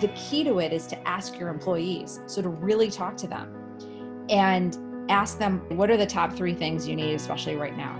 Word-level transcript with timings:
the 0.00 0.08
key 0.08 0.44
to 0.44 0.58
it 0.58 0.72
is 0.72 0.86
to 0.88 1.08
ask 1.08 1.38
your 1.38 1.48
employees. 1.48 2.20
So 2.26 2.42
to 2.42 2.48
really 2.48 2.90
talk 2.90 3.16
to 3.18 3.26
them 3.26 4.26
and 4.28 4.76
ask 5.10 5.38
them 5.38 5.60
what 5.70 5.90
are 5.90 5.96
the 5.96 6.06
top 6.06 6.32
three 6.32 6.54
things 6.54 6.86
you 6.86 6.96
need, 6.96 7.14
especially 7.14 7.56
right 7.56 7.76
now. 7.76 7.98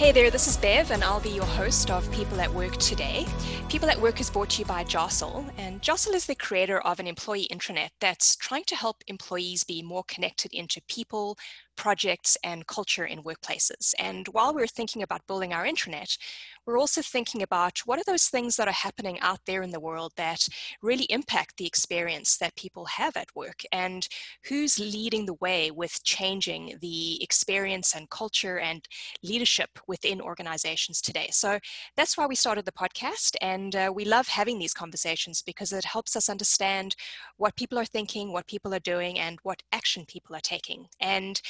Hey 0.00 0.12
there, 0.12 0.30
this 0.30 0.48
is 0.48 0.56
Bev, 0.56 0.92
and 0.92 1.04
I'll 1.04 1.20
be 1.20 1.28
your 1.28 1.44
host 1.44 1.90
of 1.90 2.10
People 2.10 2.40
at 2.40 2.50
Work 2.50 2.78
today. 2.78 3.26
People 3.68 3.90
at 3.90 4.00
Work 4.00 4.18
is 4.18 4.30
brought 4.30 4.48
to 4.50 4.60
you 4.60 4.64
by 4.64 4.82
Jostle, 4.82 5.44
and 5.58 5.82
Jostle 5.82 6.14
is 6.14 6.24
the 6.24 6.34
creator 6.34 6.80
of 6.80 7.00
an 7.00 7.06
employee 7.06 7.46
intranet 7.52 7.90
that's 8.00 8.34
trying 8.34 8.64
to 8.64 8.76
help 8.76 9.04
employees 9.08 9.62
be 9.62 9.82
more 9.82 10.02
connected 10.08 10.54
into 10.54 10.80
people, 10.88 11.36
projects, 11.80 12.36
and 12.44 12.66
culture 12.66 13.06
in 13.06 13.22
workplaces. 13.22 13.94
And 13.98 14.28
while 14.28 14.54
we're 14.54 14.66
thinking 14.66 15.02
about 15.02 15.26
building 15.26 15.54
our 15.54 15.64
intranet, 15.64 16.18
we're 16.66 16.78
also 16.78 17.00
thinking 17.00 17.42
about 17.42 17.78
what 17.86 17.98
are 17.98 18.04
those 18.06 18.26
things 18.26 18.56
that 18.56 18.68
are 18.68 18.82
happening 18.86 19.18
out 19.20 19.40
there 19.46 19.62
in 19.62 19.70
the 19.70 19.80
world 19.80 20.12
that 20.18 20.46
really 20.82 21.04
impact 21.04 21.56
the 21.56 21.66
experience 21.66 22.36
that 22.36 22.54
people 22.54 22.84
have 22.84 23.16
at 23.16 23.34
work 23.34 23.62
and 23.72 24.08
who's 24.44 24.78
leading 24.78 25.24
the 25.24 25.38
way 25.40 25.70
with 25.70 26.04
changing 26.04 26.76
the 26.82 27.22
experience 27.22 27.94
and 27.96 28.10
culture 28.10 28.58
and 28.58 28.86
leadership 29.22 29.70
within 29.88 30.20
organizations 30.20 31.00
today. 31.00 31.30
So 31.32 31.58
that's 31.96 32.18
why 32.18 32.26
we 32.26 32.34
started 32.34 32.66
the 32.66 32.72
podcast 32.72 33.36
and 33.40 33.74
uh, 33.74 33.90
we 33.92 34.04
love 34.04 34.28
having 34.28 34.58
these 34.58 34.74
conversations 34.74 35.40
because 35.40 35.72
it 35.72 35.86
helps 35.86 36.14
us 36.14 36.28
understand 36.28 36.94
what 37.38 37.56
people 37.56 37.78
are 37.78 37.86
thinking, 37.86 38.34
what 38.34 38.46
people 38.46 38.74
are 38.74 38.80
doing 38.80 39.18
and 39.18 39.38
what 39.44 39.62
action 39.72 40.04
people 40.06 40.36
are 40.36 40.40
taking. 40.40 40.86
And 41.00 41.40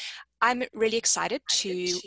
I'm 0.41 0.63
really 0.73 0.97
excited 0.97 1.43
to 1.51 2.01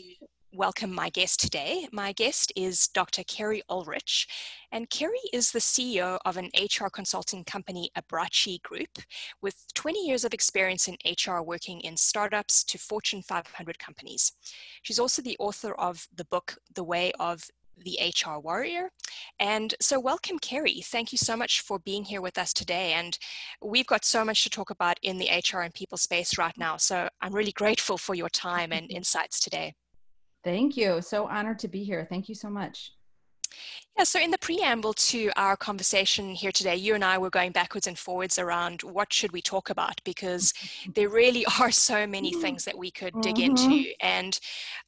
welcome 0.53 0.93
my 0.93 1.09
guest 1.09 1.39
today. 1.39 1.87
My 1.91 2.11
guest 2.11 2.53
is 2.55 2.87
Dr. 2.87 3.23
Kerry 3.23 3.63
Ulrich, 3.69 4.27
and 4.71 4.89
Kerry 4.89 5.19
is 5.31 5.51
the 5.51 5.59
CEO 5.59 6.19
of 6.25 6.37
an 6.37 6.49
HR 6.55 6.87
consulting 6.87 7.43
company, 7.43 7.89
Abrachi 7.97 8.61
Group, 8.61 8.99
with 9.41 9.65
20 9.73 10.05
years 10.05 10.23
of 10.23 10.33
experience 10.33 10.87
in 10.87 10.97
HR 11.05 11.41
working 11.41 11.81
in 11.81 11.97
startups 11.97 12.63
to 12.65 12.77
Fortune 12.77 13.23
500 13.23 13.79
companies. 13.79 14.33
She's 14.83 14.99
also 14.99 15.21
the 15.21 15.37
author 15.39 15.73
of 15.73 16.07
the 16.15 16.25
book, 16.25 16.57
The 16.73 16.83
Way 16.83 17.11
of 17.19 17.49
the 17.77 17.97
HR 18.01 18.39
Warrior. 18.39 18.89
And 19.39 19.75
so, 19.81 19.99
welcome, 19.99 20.39
Kerry. 20.39 20.81
Thank 20.83 21.11
you 21.11 21.17
so 21.17 21.35
much 21.35 21.61
for 21.61 21.79
being 21.79 22.05
here 22.05 22.21
with 22.21 22.37
us 22.37 22.53
today. 22.53 22.93
And 22.93 23.17
we've 23.61 23.87
got 23.87 24.05
so 24.05 24.23
much 24.23 24.43
to 24.43 24.49
talk 24.49 24.69
about 24.69 24.99
in 25.01 25.17
the 25.17 25.29
HR 25.29 25.59
and 25.59 25.73
people 25.73 25.97
space 25.97 26.37
right 26.37 26.57
now. 26.57 26.77
So, 26.77 27.09
I'm 27.21 27.33
really 27.33 27.51
grateful 27.51 27.97
for 27.97 28.15
your 28.15 28.29
time 28.29 28.71
and 28.71 28.89
insights 28.91 29.39
today. 29.39 29.73
Thank 30.43 30.75
you. 30.75 31.01
So 31.01 31.27
honored 31.27 31.59
to 31.59 31.67
be 31.67 31.83
here. 31.83 32.05
Thank 32.09 32.27
you 32.27 32.35
so 32.35 32.49
much. 32.49 32.91
Yeah, 33.97 34.03
so 34.05 34.19
in 34.19 34.31
the 34.31 34.39
preamble 34.39 34.93
to 34.93 35.29
our 35.35 35.55
conversation 35.55 36.31
here 36.31 36.51
today, 36.51 36.75
you 36.75 36.95
and 36.95 37.05
I 37.05 37.19
were 37.19 37.29
going 37.29 37.51
backwards 37.51 37.85
and 37.85 37.97
forwards 37.97 38.39
around 38.39 38.81
what 38.81 39.13
should 39.13 39.31
we 39.31 39.41
talk 39.41 39.69
about 39.69 40.01
because 40.03 40.53
there 40.95 41.09
really 41.09 41.45
are 41.59 41.71
so 41.71 42.07
many 42.07 42.31
mm-hmm. 42.31 42.41
things 42.41 42.65
that 42.65 42.77
we 42.77 42.91
could 42.91 43.13
dig 43.21 43.35
mm-hmm. 43.35 43.71
into. 43.71 43.91
And 44.01 44.39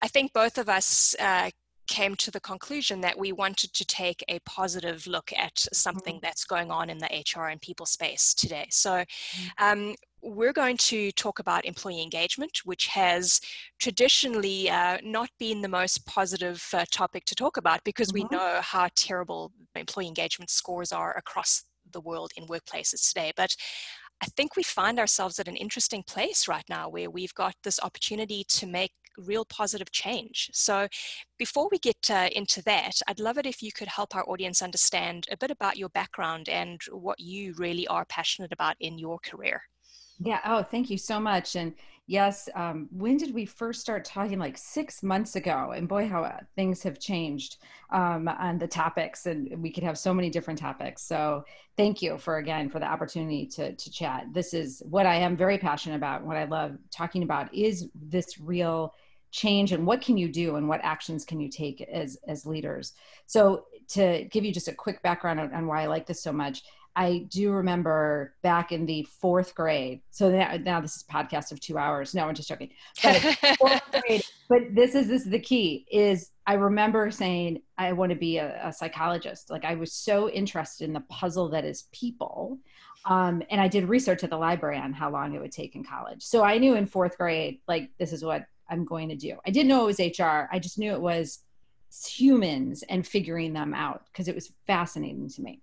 I 0.01 0.07
think 0.07 0.33
both 0.33 0.57
of 0.57 0.69
us 0.69 1.15
uh, 1.19 1.51
came 1.87 2.15
to 2.15 2.31
the 2.31 2.39
conclusion 2.39 3.01
that 3.01 3.17
we 3.17 3.31
wanted 3.31 3.73
to 3.73 3.85
take 3.85 4.23
a 4.27 4.39
positive 4.39 5.07
look 5.07 5.31
at 5.37 5.65
something 5.73 6.15
mm-hmm. 6.15 6.25
that's 6.25 6.45
going 6.45 6.71
on 6.71 6.89
in 6.89 6.97
the 6.97 7.23
HR 7.35 7.47
and 7.47 7.61
people 7.61 7.85
space 7.85 8.33
today. 8.33 8.67
So, 8.71 8.91
mm-hmm. 8.91 9.63
um, 9.65 9.95
we're 10.21 10.53
going 10.53 10.75
to 10.75 11.11
talk 11.11 11.37
about 11.37 11.65
employee 11.65 12.01
engagement, 12.01 12.61
which 12.65 12.87
has 12.87 13.39
traditionally 13.79 14.69
uh, 14.69 14.97
not 15.03 15.29
been 15.37 15.61
the 15.61 15.67
most 15.67 16.05
positive 16.07 16.67
uh, 16.73 16.83
topic 16.91 17.25
to 17.25 17.35
talk 17.35 17.57
about 17.57 17.83
because 17.83 18.11
mm-hmm. 18.11 18.27
we 18.29 18.37
know 18.37 18.59
how 18.61 18.89
terrible 18.95 19.51
employee 19.75 20.07
engagement 20.07 20.49
scores 20.49 20.91
are 20.91 21.15
across 21.15 21.63
the 21.91 22.01
world 22.01 22.31
in 22.35 22.47
workplaces 22.47 23.07
today. 23.07 23.31
But 23.37 23.55
I 24.21 24.27
think 24.37 24.55
we 24.55 24.63
find 24.63 24.99
ourselves 24.99 25.39
at 25.39 25.47
an 25.47 25.57
interesting 25.57 26.03
place 26.03 26.47
right 26.47 26.63
now 26.69 26.89
where 26.89 27.09
we've 27.09 27.33
got 27.33 27.53
this 27.63 27.79
opportunity 27.81 28.43
to 28.49 28.65
make 28.65 28.93
real 29.17 29.45
positive 29.45 29.91
change. 29.91 30.49
So, 30.53 30.87
before 31.37 31.67
we 31.71 31.79
get 31.79 32.09
uh, 32.09 32.29
into 32.31 32.61
that, 32.63 32.99
I'd 33.07 33.19
love 33.19 33.37
it 33.37 33.45
if 33.45 33.61
you 33.61 33.71
could 33.71 33.87
help 33.87 34.15
our 34.15 34.27
audience 34.29 34.61
understand 34.61 35.27
a 35.31 35.37
bit 35.37 35.51
about 35.51 35.77
your 35.77 35.89
background 35.89 36.49
and 36.49 36.81
what 36.91 37.19
you 37.19 37.53
really 37.57 37.87
are 37.87 38.05
passionate 38.05 38.51
about 38.51 38.75
in 38.79 38.97
your 38.97 39.19
career. 39.19 39.63
Yeah. 40.19 40.39
Oh, 40.45 40.63
thank 40.63 40.89
you 40.89 40.97
so 40.97 41.19
much. 41.19 41.55
And 41.55 41.73
yes, 42.07 42.47
um, 42.55 42.87
when 42.91 43.17
did 43.17 43.33
we 43.33 43.45
first 43.45 43.81
start 43.81 44.05
talking? 44.05 44.39
Like 44.39 44.57
six 44.57 45.03
months 45.03 45.35
ago. 45.35 45.73
And 45.75 45.87
boy, 45.87 46.07
how 46.07 46.23
uh, 46.23 46.39
things 46.55 46.81
have 46.83 46.99
changed 46.99 47.57
um, 47.91 48.27
on 48.27 48.57
the 48.57 48.67
topics, 48.67 49.25
and 49.25 49.61
we 49.61 49.71
could 49.71 49.83
have 49.83 49.97
so 49.97 50.13
many 50.13 50.29
different 50.29 50.59
topics. 50.59 51.01
So 51.01 51.43
thank 51.75 52.01
you 52.01 52.17
for 52.17 52.37
again 52.37 52.69
for 52.69 52.79
the 52.79 52.85
opportunity 52.85 53.45
to 53.47 53.75
to 53.75 53.91
chat. 53.91 54.27
This 54.31 54.53
is 54.53 54.81
what 54.85 55.05
I 55.05 55.15
am 55.15 55.35
very 55.35 55.57
passionate 55.57 55.97
about. 55.97 56.23
What 56.23 56.37
I 56.37 56.45
love 56.45 56.77
talking 56.91 57.23
about 57.23 57.53
is 57.53 57.89
this 57.93 58.39
real 58.39 58.93
change 59.35 59.71
and 59.71 59.85
what 59.85 60.01
can 60.01 60.17
you 60.17 60.29
do 60.29 60.55
and 60.55 60.67
what 60.67 60.79
actions 60.83 61.25
can 61.25 61.39
you 61.39 61.49
take 61.49 61.81
as 61.81 62.17
as 62.27 62.45
leaders 62.45 62.93
so 63.27 63.65
to 63.87 64.25
give 64.31 64.45
you 64.45 64.53
just 64.53 64.67
a 64.67 64.73
quick 64.73 65.01
background 65.03 65.39
on, 65.39 65.53
on 65.53 65.67
why 65.67 65.83
i 65.83 65.87
like 65.87 66.05
this 66.05 66.23
so 66.23 66.31
much 66.31 66.63
I 66.95 67.27
do 67.29 67.51
remember 67.51 68.35
back 68.41 68.71
in 68.71 68.85
the 68.85 69.03
fourth 69.03 69.53
grade. 69.53 70.01
So 70.11 70.29
now, 70.29 70.55
now 70.55 70.79
this 70.79 70.95
is 70.95 71.03
podcast 71.03 71.51
of 71.51 71.59
two 71.59 71.77
hours. 71.77 72.15
No, 72.15 72.25
I'm 72.25 72.33
just 72.33 72.47
joking. 72.47 72.69
But, 73.03 73.81
grade, 74.07 74.23
but 74.47 74.61
this 74.73 74.95
is 74.95 75.07
this 75.07 75.23
is 75.23 75.29
the 75.29 75.39
key. 75.39 75.85
Is 75.91 76.31
I 76.47 76.53
remember 76.53 77.11
saying 77.11 77.61
I 77.77 77.91
want 77.91 78.11
to 78.11 78.15
be 78.15 78.37
a, 78.37 78.67
a, 78.67 78.71
psychologist. 78.71 79.49
Like 79.49 79.65
I 79.65 79.75
was 79.75 79.91
so 79.91 80.29
interested 80.29 80.85
in 80.85 80.93
the 80.93 81.01
puzzle 81.01 81.49
that 81.49 81.65
is 81.65 81.83
people, 81.91 82.59
um, 83.03 83.43
and 83.49 83.59
I 83.59 83.67
did 83.67 83.89
research 83.89 84.23
at 84.23 84.29
the 84.29 84.37
library 84.37 84.77
on 84.77 84.93
how 84.93 85.11
long 85.11 85.35
it 85.35 85.41
would 85.41 85.51
take 85.51 85.75
in 85.75 85.83
college. 85.83 86.23
So 86.23 86.43
I 86.43 86.57
knew 86.57 86.75
in 86.75 86.85
fourth 86.85 87.17
grade, 87.17 87.59
like 87.67 87.89
this 87.99 88.13
is 88.13 88.23
what 88.23 88.45
I'm 88.69 88.85
going 88.85 89.09
to 89.09 89.15
do. 89.15 89.37
I 89.45 89.51
didn't 89.51 89.69
know 89.69 89.87
it 89.87 89.97
was 89.97 89.99
HR. 89.99 90.47
I 90.51 90.59
just 90.59 90.77
knew 90.77 90.91
it 90.91 91.01
was 91.01 91.39
humans 92.05 92.83
and 92.89 93.05
figuring 93.05 93.53
them 93.53 93.73
out 93.73 94.05
because 94.11 94.27
it 94.27 94.35
was 94.35 94.51
fascinating 94.67 95.29
to 95.29 95.41
me. 95.41 95.61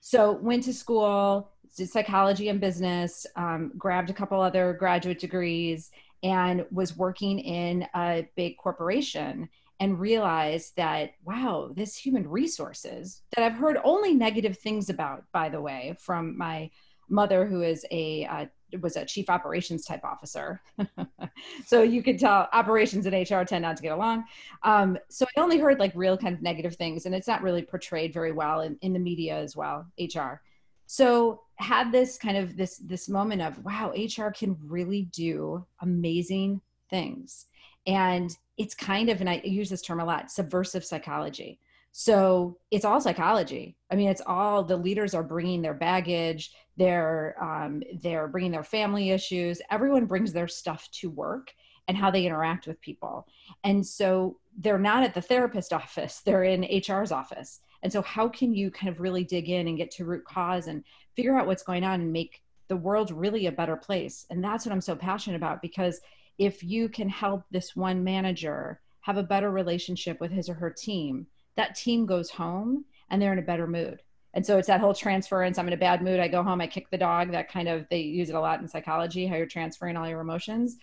So 0.00 0.32
went 0.32 0.62
to 0.64 0.72
school, 0.72 1.50
did 1.76 1.90
psychology 1.90 2.48
and 2.48 2.60
business, 2.60 3.26
um, 3.36 3.72
grabbed 3.76 4.10
a 4.10 4.14
couple 4.14 4.40
other 4.40 4.72
graduate 4.72 5.18
degrees, 5.18 5.90
and 6.22 6.64
was 6.70 6.96
working 6.96 7.38
in 7.38 7.86
a 7.94 8.26
big 8.36 8.56
corporation 8.56 9.48
and 9.80 10.00
realized 10.00 10.74
that 10.76 11.12
wow 11.24 11.70
this 11.74 11.96
human 11.96 12.28
resources 12.28 13.22
that 13.36 13.44
i've 13.44 13.56
heard 13.56 13.78
only 13.84 14.12
negative 14.14 14.58
things 14.58 14.90
about 14.90 15.24
by 15.32 15.48
the 15.48 15.60
way 15.60 15.94
from 16.00 16.36
my 16.36 16.68
mother 17.08 17.46
who 17.46 17.62
is 17.62 17.86
a 17.90 18.26
uh, 18.26 18.46
was 18.80 18.96
a 18.96 19.04
chief 19.04 19.30
operations 19.30 19.84
type 19.84 20.04
officer. 20.04 20.60
so 21.66 21.82
you 21.82 22.02
could 22.02 22.18
tell 22.18 22.48
operations 22.52 23.06
and 23.06 23.14
HR 23.14 23.42
tend 23.44 23.62
not 23.62 23.76
to 23.76 23.82
get 23.82 23.92
along. 23.92 24.24
Um, 24.62 24.98
so 25.08 25.26
I 25.36 25.40
only 25.40 25.58
heard 25.58 25.78
like 25.78 25.92
real 25.94 26.16
kind 26.16 26.34
of 26.34 26.42
negative 26.42 26.76
things, 26.76 27.06
and 27.06 27.14
it's 27.14 27.28
not 27.28 27.42
really 27.42 27.62
portrayed 27.62 28.12
very 28.12 28.32
well 28.32 28.60
in, 28.60 28.76
in 28.82 28.92
the 28.92 28.98
media 28.98 29.36
as 29.36 29.56
well, 29.56 29.86
HR. 29.98 30.40
So 30.86 31.42
had 31.56 31.92
this 31.92 32.16
kind 32.16 32.36
of 32.36 32.56
this 32.56 32.78
this 32.78 33.08
moment 33.08 33.42
of 33.42 33.62
wow, 33.64 33.92
HR 33.92 34.30
can 34.30 34.56
really 34.64 35.02
do 35.12 35.64
amazing 35.82 36.60
things. 36.88 37.46
And 37.86 38.36
it's 38.56 38.74
kind 38.74 39.08
of, 39.08 39.20
and 39.20 39.30
I 39.30 39.40
use 39.44 39.70
this 39.70 39.82
term 39.82 40.00
a 40.00 40.04
lot, 40.04 40.30
subversive 40.30 40.84
psychology 40.84 41.58
so 41.92 42.58
it's 42.70 42.84
all 42.84 43.00
psychology. 43.00 43.76
I 43.90 43.96
mean 43.96 44.08
it's 44.08 44.22
all 44.26 44.62
the 44.64 44.76
leaders 44.76 45.14
are 45.14 45.22
bringing 45.22 45.62
their 45.62 45.74
baggage 45.74 46.52
they're 46.78 47.34
um, 47.42 47.82
they're 48.02 48.28
bringing 48.28 48.52
their 48.52 48.62
family 48.62 49.10
issues. 49.10 49.60
Everyone 49.70 50.06
brings 50.06 50.32
their 50.32 50.48
stuff 50.48 50.88
to 50.92 51.10
work 51.10 51.52
and 51.88 51.96
how 51.96 52.10
they 52.10 52.24
interact 52.24 52.66
with 52.66 52.80
people. 52.80 53.26
And 53.64 53.84
so 53.84 54.38
they're 54.56 54.78
not 54.78 55.02
at 55.02 55.12
the 55.12 55.20
therapist 55.20 55.72
office 55.82 56.20
they're 56.24 56.44
in 56.44 56.64
hr's 56.64 57.12
office. 57.12 57.60
And 57.82 57.92
so 57.92 58.02
how 58.02 58.28
can 58.28 58.54
you 58.54 58.70
kind 58.70 58.88
of 58.88 59.00
really 59.00 59.24
dig 59.24 59.50
in 59.50 59.68
and 59.68 59.76
get 59.76 59.90
to 59.92 60.04
root 60.04 60.24
cause 60.24 60.68
and 60.68 60.84
figure 61.16 61.36
out 61.36 61.46
what's 61.46 61.62
going 61.62 61.84
on 61.84 62.00
and 62.00 62.12
make 62.12 62.42
the 62.68 62.76
world 62.76 63.10
really 63.10 63.46
a 63.46 63.52
better 63.52 63.76
place? 63.76 64.24
And 64.30 64.42
that's 64.42 64.64
what 64.64 64.72
i'm 64.72 64.80
so 64.80 64.94
passionate 64.94 65.36
about 65.36 65.62
because 65.62 66.00
if 66.38 66.62
you 66.62 66.88
can 66.88 67.08
help 67.08 67.42
this 67.50 67.74
one 67.74 68.04
manager 68.04 68.80
have 69.00 69.16
a 69.16 69.22
better 69.22 69.50
relationship 69.50 70.20
with 70.20 70.30
his 70.30 70.48
or 70.48 70.54
her 70.54 70.70
team 70.70 71.26
that 71.58 71.74
team 71.74 72.06
goes 72.06 72.30
home 72.30 72.84
and 73.10 73.20
they're 73.20 73.32
in 73.32 73.38
a 73.38 73.42
better 73.42 73.66
mood. 73.66 74.00
And 74.32 74.46
so 74.46 74.58
it's 74.58 74.68
that 74.68 74.80
whole 74.80 74.94
transference. 74.94 75.58
I'm 75.58 75.66
in 75.66 75.74
a 75.74 75.78
bad 75.78 76.02
mood. 76.02 76.20
I 76.20 76.28
go 76.28 76.42
home, 76.42 76.60
I 76.60 76.66
kick 76.66 76.88
the 76.90 76.98
dog. 76.98 77.32
That 77.32 77.50
kind 77.50 77.68
of, 77.68 77.86
they 77.90 78.00
use 78.00 78.30
it 78.30 78.36
a 78.36 78.40
lot 78.40 78.60
in 78.60 78.68
psychology, 78.68 79.26
how 79.26 79.36
you're 79.36 79.46
transferring 79.46 79.96
all 79.96 80.08
your 80.08 80.20
emotions. 80.20 80.76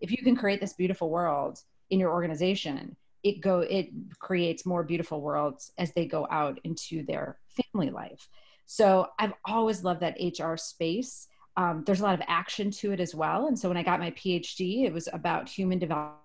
If 0.00 0.10
you 0.10 0.18
can 0.24 0.34
create 0.34 0.60
this 0.60 0.72
beautiful 0.72 1.10
world 1.10 1.60
in 1.90 2.00
your 2.00 2.10
organization, 2.10 2.96
it 3.22 3.40
go 3.40 3.60
it 3.60 3.88
creates 4.18 4.66
more 4.66 4.82
beautiful 4.82 5.20
worlds 5.20 5.70
as 5.78 5.92
they 5.92 6.06
go 6.06 6.26
out 6.30 6.58
into 6.64 7.04
their 7.04 7.38
family 7.72 7.90
life. 7.90 8.28
So 8.66 9.08
I've 9.18 9.34
always 9.44 9.84
loved 9.84 10.00
that 10.00 10.16
HR 10.18 10.56
space. 10.56 11.28
Um, 11.56 11.84
there's 11.86 12.00
a 12.00 12.04
lot 12.04 12.14
of 12.14 12.22
action 12.26 12.70
to 12.72 12.92
it 12.92 12.98
as 12.98 13.14
well. 13.14 13.46
And 13.46 13.56
so 13.56 13.68
when 13.68 13.76
I 13.76 13.82
got 13.82 14.00
my 14.00 14.10
PhD, 14.12 14.86
it 14.86 14.92
was 14.92 15.08
about 15.12 15.48
human 15.48 15.78
development 15.78 16.21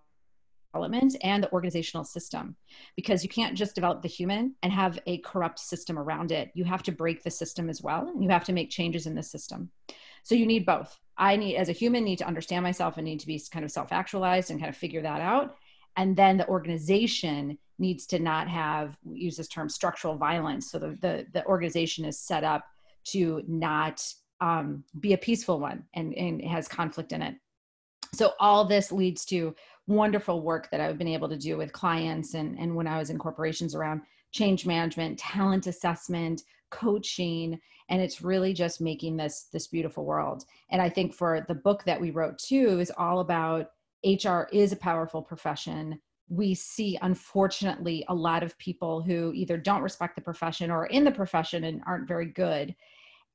development 0.78 1.16
and 1.24 1.44
the 1.44 1.52
organizational 1.52 2.04
system 2.04 2.56
because 2.96 3.24
you 3.24 3.30
can't 3.30 3.58
just 3.58 3.76
develop 3.76 4.02
the 4.02 4.08
human 4.08 4.54
and 4.62 4.72
have 4.72 5.00
a 5.08 5.18
corrupt 5.20 5.60
system 5.60 5.98
around 5.98 6.32
it. 6.32 6.52
You 6.54 6.66
have 6.66 6.84
to 6.84 6.92
break 6.92 7.24
the 7.24 7.32
system 7.32 7.70
as 7.70 7.82
well 7.82 8.08
and 8.08 8.24
you 8.24 8.30
have 8.30 8.44
to 8.46 8.54
make 8.54 8.70
changes 8.70 9.08
in 9.08 9.16
the 9.16 9.24
system. 9.24 9.70
So 10.24 10.36
you 10.36 10.46
need 10.46 10.66
both. 10.66 11.00
I 11.18 11.36
need 11.36 11.56
as 11.56 11.70
a 11.70 11.74
human 11.74 12.04
need 12.04 12.20
to 12.20 12.28
understand 12.28 12.64
myself 12.64 12.98
and 12.98 13.06
need 13.06 13.20
to 13.22 13.28
be 13.28 13.42
kind 13.52 13.66
of 13.66 13.72
self-actualized 13.72 14.52
and 14.52 14.60
kind 14.60 14.70
of 14.70 14.78
figure 14.78 15.02
that 15.02 15.22
out. 15.22 15.56
And 15.96 16.16
then 16.16 16.38
the 16.38 16.48
organization 16.48 17.58
needs 17.80 18.06
to 18.08 18.20
not 18.20 18.48
have 18.48 18.98
use 19.12 19.38
this 19.38 19.48
term 19.48 19.70
structural 19.70 20.16
violence. 20.16 20.70
So 20.70 20.80
the 20.80 20.98
the, 21.02 21.26
the 21.34 21.46
organization 21.46 22.06
is 22.06 22.20
set 22.20 22.44
up 22.44 22.66
to 23.06 23.42
not 23.48 24.04
um, 24.42 24.84
be 25.00 25.14
a 25.14 25.18
peaceful 25.18 25.60
one 25.60 25.86
and, 25.96 26.14
and 26.14 26.44
has 26.44 26.68
conflict 26.68 27.12
in 27.14 27.22
it 27.24 27.36
so 28.18 28.34
all 28.40 28.66
this 28.66 28.92
leads 28.92 29.26
to 29.26 29.56
wonderful 29.88 30.42
work 30.42 30.70
that 30.72 30.82
I've 30.82 30.98
been 30.98 31.08
able 31.08 31.30
to 31.30 31.38
do 31.38 31.58
with 31.58 31.72
clients 31.72 32.34
and, 32.34 32.58
and 32.60 32.76
when 32.76 32.88
I 32.88 32.98
was 32.98 33.10
in 33.10 33.18
corporations 33.18 33.74
around 33.74 34.02
change 34.32 34.66
management, 34.66 35.18
talent 35.18 35.68
assessment, 35.68 36.44
coaching, 36.70 37.60
and 37.90 38.02
it's 38.02 38.22
really 38.22 38.54
just 38.54 38.82
making 38.82 39.16
this 39.16 39.48
this 39.54 39.68
beautiful 39.68 40.04
world. 40.06 40.44
And 40.70 40.82
I 40.82 40.90
think 40.90 41.14
for 41.14 41.46
the 41.48 41.56
book 41.56 41.84
that 41.86 42.00
we 42.00 42.12
wrote 42.12 42.38
too 42.38 42.80
is 42.80 42.92
all 42.98 43.22
about 43.22 43.72
HR 44.06 44.44
is 44.52 44.74
a 44.74 44.78
powerful 44.78 45.22
profession. 45.22 46.00
We 46.30 46.54
see 46.54 46.98
unfortunately 47.02 48.04
a 48.10 48.16
lot 48.16 48.44
of 48.44 48.58
people 48.58 49.02
who 49.02 49.32
either 49.34 49.58
don't 49.58 49.82
respect 49.82 50.16
the 50.16 50.22
profession 50.22 50.70
or 50.70 50.88
in 50.88 51.06
the 51.06 51.12
profession 51.12 51.64
and 51.64 51.82
aren't 51.88 52.08
very 52.08 52.26
good. 52.26 52.76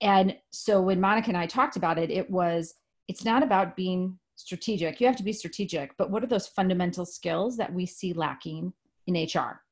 And 0.02 0.36
so 0.50 0.82
when 0.82 1.00
Monica 1.00 1.28
and 1.28 1.38
I 1.38 1.46
talked 1.46 1.76
about 1.76 1.98
it, 1.98 2.10
it 2.10 2.30
was 2.30 2.74
it's 3.08 3.24
not 3.24 3.42
about 3.42 3.76
being 3.76 4.18
strategic. 4.42 5.00
You 5.00 5.06
have 5.06 5.16
to 5.16 5.22
be 5.22 5.32
strategic, 5.32 5.96
but 5.96 6.10
what 6.10 6.22
are 6.22 6.28
those 6.28 6.46
fundamental 6.46 7.06
skills 7.06 7.56
that 7.56 7.72
we 7.72 7.86
see 7.86 8.12
lacking 8.12 8.72
in 9.06 9.14
HR? 9.14 9.62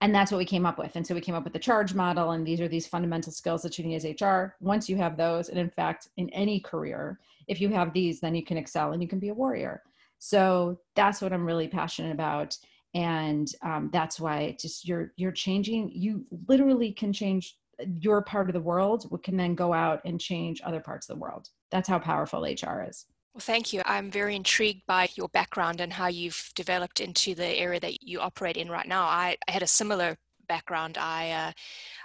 And 0.00 0.14
that's 0.14 0.32
what 0.32 0.38
we 0.38 0.44
came 0.44 0.66
up 0.66 0.78
with. 0.78 0.96
And 0.96 1.06
so 1.06 1.14
we 1.14 1.20
came 1.20 1.36
up 1.36 1.44
with 1.44 1.52
the 1.52 1.58
charge 1.58 1.94
model, 1.94 2.32
and 2.32 2.46
these 2.46 2.60
are 2.60 2.68
these 2.68 2.86
fundamental 2.86 3.32
skills 3.32 3.62
that 3.62 3.78
you 3.78 3.84
need 3.84 3.96
as 3.96 4.04
HR. 4.04 4.56
Once 4.60 4.88
you 4.88 4.96
have 4.96 5.16
those, 5.16 5.48
and 5.48 5.58
in 5.58 5.70
fact, 5.70 6.08
in 6.16 6.28
any 6.30 6.58
career, 6.60 7.20
if 7.46 7.60
you 7.60 7.68
have 7.68 7.92
these, 7.92 8.20
then 8.20 8.34
you 8.34 8.44
can 8.44 8.56
excel 8.56 8.92
and 8.92 9.02
you 9.02 9.08
can 9.08 9.20
be 9.20 9.28
a 9.28 9.34
warrior. 9.34 9.82
So 10.18 10.78
that's 10.94 11.20
what 11.20 11.32
I'm 11.32 11.46
really 11.46 11.68
passionate 11.68 12.12
about. 12.12 12.56
And 12.94 13.48
um, 13.62 13.90
that's 13.92 14.20
why 14.20 14.56
just 14.60 14.86
you're 14.86 15.12
you're 15.16 15.32
changing. 15.32 15.90
You 15.94 16.24
literally 16.46 16.92
can 16.92 17.12
change 17.12 17.56
your 18.00 18.22
part 18.22 18.48
of 18.48 18.54
the 18.54 18.60
world. 18.60 19.08
Can 19.22 19.36
then 19.36 19.54
go 19.54 19.72
out 19.72 20.00
and 20.04 20.20
change 20.20 20.60
other 20.64 20.80
parts 20.80 21.08
of 21.08 21.16
the 21.16 21.20
world. 21.20 21.48
That's 21.70 21.88
how 21.88 21.98
powerful 21.98 22.42
HR 22.42 22.84
is. 22.88 23.06
Well, 23.34 23.40
thank 23.40 23.72
you. 23.72 23.80
I'm 23.86 24.10
very 24.10 24.36
intrigued 24.36 24.84
by 24.86 25.08
your 25.14 25.28
background 25.28 25.80
and 25.80 25.92
how 25.92 26.08
you've 26.08 26.50
developed 26.54 27.00
into 27.00 27.34
the 27.34 27.46
area 27.46 27.80
that 27.80 28.02
you 28.02 28.20
operate 28.20 28.58
in 28.58 28.68
right 28.68 28.86
now. 28.86 29.04
I, 29.04 29.36
I 29.48 29.52
had 29.52 29.62
a 29.62 29.66
similar 29.66 30.18
background. 30.48 30.98
I 30.98 31.30
uh, 31.30 31.52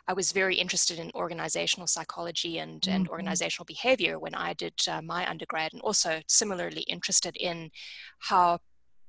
I 0.07 0.13
was 0.13 0.31
very 0.31 0.55
interested 0.55 0.99
in 0.99 1.11
organizational 1.13 1.87
psychology 1.87 2.59
and, 2.59 2.81
mm-hmm. 2.81 2.95
and 2.95 3.09
organizational 3.09 3.65
behavior 3.65 4.19
when 4.19 4.35
I 4.35 4.53
did 4.53 4.75
uh, 4.89 5.01
my 5.01 5.29
undergrad, 5.29 5.73
and 5.73 5.81
also 5.81 6.21
similarly 6.27 6.83
interested 6.83 7.35
in 7.35 7.71
how 8.19 8.59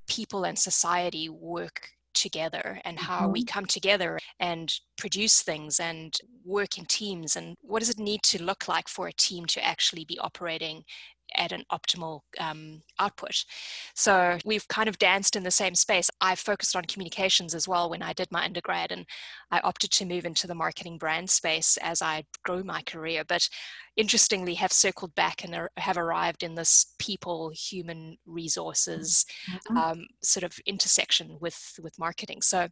people 0.09 0.43
and 0.45 0.59
society 0.59 1.29
work 1.29 1.91
together 2.15 2.81
and 2.85 2.99
how 2.99 3.21
mm-hmm. 3.21 3.33
we 3.33 3.45
come 3.45 3.67
together 3.67 4.19
and 4.41 4.75
produce 4.97 5.43
things 5.43 5.79
and 5.79 6.19
work 6.45 6.79
in 6.79 6.85
teams 6.87 7.37
and 7.37 7.55
what 7.61 7.79
does 7.79 7.91
it 7.91 7.99
need 7.99 8.23
to 8.25 8.43
look 8.43 8.67
like 8.67 8.89
for 8.89 9.07
a 9.07 9.13
team 9.13 9.45
to 9.45 9.65
actually 9.65 10.05
be 10.05 10.19
operating 10.19 10.83
at 11.35 11.53
an 11.53 11.65
optimal 11.73 12.21
um, 12.39 12.83
output. 12.99 13.45
So 13.95 14.39
we've 14.45 14.67
kind 14.69 14.89
of 14.89 14.99
danced 14.99 15.37
in 15.37 15.43
the 15.43 15.51
same 15.51 15.75
space. 15.75 16.11
I 16.21 16.35
focused 16.35 16.77
on 16.77 16.85
communications 16.85 17.55
as 17.55 17.69
well 17.69 17.91
when 17.91 18.03
I 18.03 18.13
did 18.13 18.29
my 18.31 18.45
undergrad, 18.45 18.93
and 18.93 19.07
I 19.51 19.61
opted 19.61 19.91
to 19.93 20.07
move 20.07 20.25
into 20.25 20.47
the 20.47 20.55
marketing 20.55 20.99
brand 20.99 21.31
space 21.31 21.77
as 21.79 22.03
I 22.03 22.25
grew 22.45 22.65
my 22.65 22.83
career. 22.83 23.25
But 23.27 23.49
interestingly, 23.97 24.55
have 24.55 24.73
circled 24.73 25.15
back 25.15 25.45
and 25.45 25.69
have 25.77 25.99
arrived 25.99 26.43
in 26.43 26.55
this 26.55 26.95
people, 26.99 27.51
human 27.51 28.17
resources 28.27 29.25
mm-hmm. 29.51 29.77
um, 29.77 30.07
sort 30.23 30.45
of 30.45 30.59
intersection 30.67 31.39
with 31.41 31.79
with 31.83 31.99
marketing. 31.99 32.43
So 32.43 32.69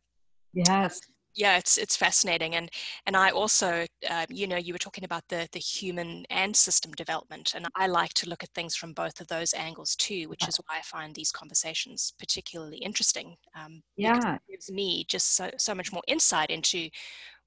yes 0.53 1.01
yeah 1.37 1.59
it's 1.59 1.77
it's 1.77 1.97
fascinating 1.97 2.55
and 2.55 2.71
and 3.07 3.17
i 3.17 3.31
also 3.31 3.87
uh, 4.11 4.27
you 4.29 4.47
know 4.47 4.57
you 4.57 4.73
were 4.73 4.79
talking 4.79 5.05
about 5.05 5.23
the 5.29 5.49
the 5.53 5.59
human 5.59 6.25
and 6.31 6.57
system 6.57 6.91
development 6.93 7.53
and 7.55 7.67
i 7.77 7.87
like 7.87 8.13
to 8.15 8.29
look 8.29 8.43
at 8.43 8.49
things 8.51 8.75
from 8.75 8.93
both 8.93 9.21
of 9.21 9.29
those 9.29 9.55
angles 9.55 9.95
too 9.97 10.29
which 10.29 10.49
is 10.49 10.57
why 10.67 10.79
i 10.79 10.83
find 10.83 11.15
these 11.15 11.31
conversations 11.31 12.13
particularly 12.19 12.79
interesting 12.79 13.37
um, 13.55 13.83
yeah 13.97 14.37
it 14.37 14.41
gives 14.51 14.71
me 14.71 15.05
just 15.09 15.37
so, 15.37 15.51
so 15.59 15.75
much 15.75 15.93
more 15.93 16.03
insight 16.09 16.51
into 16.51 16.89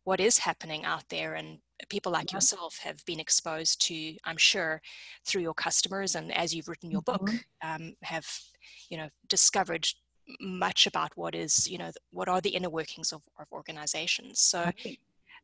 what 0.03 0.19
is 0.19 0.37
happening 0.37 0.85
out 0.85 1.03
there 1.09 1.35
and 1.35 1.59
people 1.89 2.11
like 2.11 2.31
yeah. 2.31 2.37
yourself 2.37 2.79
have 2.81 3.03
been 3.05 3.19
exposed 3.19 3.81
to 3.81 4.15
i'm 4.25 4.37
sure 4.37 4.81
through 5.25 5.41
your 5.41 5.53
customers 5.53 6.15
and 6.15 6.35
as 6.35 6.53
you've 6.53 6.67
written 6.67 6.91
your 6.91 7.01
mm-hmm. 7.01 7.25
book 7.25 7.35
um, 7.63 7.93
have 8.03 8.27
you 8.89 8.97
know 8.97 9.09
discovered 9.27 9.87
much 10.39 10.87
about 10.87 11.11
what 11.15 11.35
is 11.35 11.67
you 11.67 11.77
know 11.77 11.91
what 12.11 12.27
are 12.27 12.41
the 12.41 12.49
inner 12.49 12.69
workings 12.69 13.11
of, 13.11 13.21
of 13.39 13.47
organizations 13.51 14.39
so 14.39 14.71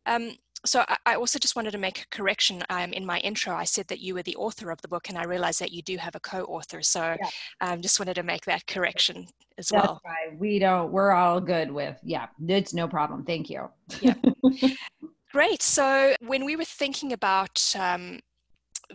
um, 0.05 0.31
so 0.65 0.83
I 1.05 1.15
also 1.15 1.37
just 1.37 1.55
wanted 1.55 1.71
to 1.71 1.77
make 1.77 2.01
a 2.01 2.07
correction. 2.07 2.63
Um, 2.69 2.91
in 2.93 3.05
my 3.05 3.19
intro, 3.19 3.53
I 3.53 3.65
said 3.65 3.87
that 3.89 3.99
you 3.99 4.15
were 4.15 4.23
the 4.23 4.35
author 4.35 4.71
of 4.71 4.81
the 4.81 4.87
book, 4.87 5.09
and 5.09 5.17
I 5.17 5.23
realized 5.25 5.59
that 5.61 5.71
you 5.71 5.83
do 5.83 5.97
have 5.97 6.15
a 6.15 6.19
co-author. 6.19 6.81
So, 6.81 7.15
yeah. 7.19 7.29
um, 7.61 7.81
just 7.81 7.99
wanted 7.99 8.15
to 8.15 8.23
make 8.23 8.45
that 8.45 8.65
correction 8.65 9.27
as 9.57 9.69
That's 9.69 9.85
well. 9.85 10.01
Right. 10.03 10.37
We 10.39 10.57
don't. 10.59 10.91
We're 10.91 11.11
all 11.11 11.39
good 11.39 11.71
with. 11.71 11.99
Yeah, 12.03 12.27
it's 12.47 12.73
no 12.73 12.87
problem. 12.87 13.25
Thank 13.25 13.49
you. 13.49 13.69
Yeah. 14.01 14.15
Great. 15.31 15.61
So, 15.61 16.15
when 16.21 16.45
we 16.45 16.55
were 16.55 16.65
thinking 16.65 17.13
about 17.13 17.75
um, 17.77 18.19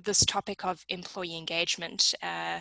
this 0.02 0.24
topic 0.24 0.64
of 0.64 0.84
employee 0.88 1.36
engagement, 1.36 2.14
uh, 2.22 2.60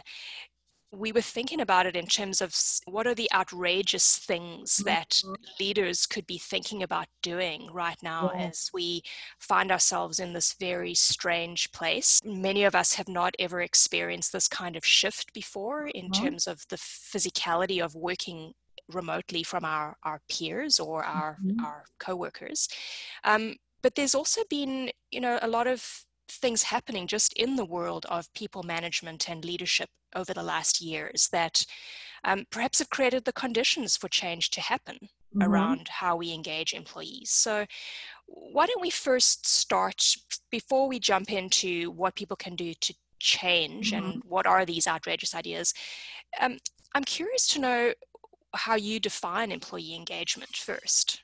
we 0.91 1.11
were 1.11 1.21
thinking 1.21 1.61
about 1.61 1.85
it 1.85 1.95
in 1.95 2.07
terms 2.07 2.41
of 2.41 2.55
what 2.85 3.05
are 3.05 3.13
the 3.13 3.31
outrageous 3.31 4.17
things 4.17 4.77
that 4.77 5.21
mm-hmm. 5.23 5.33
leaders 5.59 6.05
could 6.05 6.25
be 6.25 6.37
thinking 6.39 6.81
about 6.81 7.07
doing 7.21 7.69
right 7.71 7.97
now 8.01 8.31
yeah. 8.33 8.47
as 8.47 8.71
we 8.73 9.03
find 9.39 9.71
ourselves 9.71 10.19
in 10.19 10.33
this 10.33 10.53
very 10.53 10.95
strange 10.95 11.71
place. 11.71 12.19
Many 12.25 12.63
of 12.63 12.73
us 12.73 12.95
have 12.95 13.07
not 13.07 13.35
ever 13.37 13.61
experienced 13.61 14.33
this 14.33 14.47
kind 14.47 14.75
of 14.75 14.85
shift 14.85 15.31
before 15.33 15.87
in 15.87 16.09
mm-hmm. 16.09 16.23
terms 16.23 16.47
of 16.47 16.65
the 16.69 16.77
physicality 16.77 17.83
of 17.83 17.93
working 17.93 18.53
remotely 18.91 19.43
from 19.43 19.63
our, 19.63 19.95
our 20.03 20.21
peers 20.27 20.79
or 20.79 21.03
our, 21.03 21.37
mm-hmm. 21.43 21.63
our 21.63 21.83
co-workers. 21.99 22.67
Um, 23.23 23.57
but 23.81 23.95
there's 23.95 24.15
also 24.15 24.41
been, 24.49 24.91
you 25.11 25.21
know, 25.21 25.37
a 25.41 25.47
lot 25.47 25.67
of 25.67 26.05
things 26.31 26.63
happening 26.63 27.07
just 27.07 27.33
in 27.33 27.55
the 27.55 27.65
world 27.65 28.05
of 28.09 28.33
people 28.33 28.63
management 28.63 29.29
and 29.29 29.43
leadership 29.43 29.89
over 30.15 30.33
the 30.33 30.43
last 30.43 30.81
years 30.81 31.29
that 31.31 31.65
um, 32.23 32.45
perhaps 32.51 32.79
have 32.79 32.89
created 32.89 33.25
the 33.25 33.33
conditions 33.33 33.95
for 33.95 34.07
change 34.07 34.49
to 34.51 34.61
happen 34.61 34.97
mm-hmm. 35.01 35.43
around 35.43 35.87
how 35.87 36.15
we 36.15 36.33
engage 36.33 36.73
employees. 36.73 37.29
So, 37.29 37.65
why 38.27 38.67
don't 38.67 38.81
we 38.81 38.89
first 38.89 39.47
start 39.47 40.03
before 40.51 40.87
we 40.87 40.99
jump 40.99 41.31
into 41.31 41.91
what 41.91 42.15
people 42.15 42.37
can 42.37 42.55
do 42.55 42.73
to 42.75 42.93
change 43.19 43.91
mm-hmm. 43.91 44.05
and 44.05 44.23
what 44.23 44.45
are 44.45 44.65
these 44.65 44.87
outrageous 44.87 45.33
ideas? 45.33 45.73
Um, 46.39 46.57
I'm 46.93 47.03
curious 47.03 47.47
to 47.49 47.59
know 47.59 47.93
how 48.53 48.75
you 48.75 48.99
define 48.99 49.51
employee 49.51 49.95
engagement 49.95 50.55
first 50.55 51.23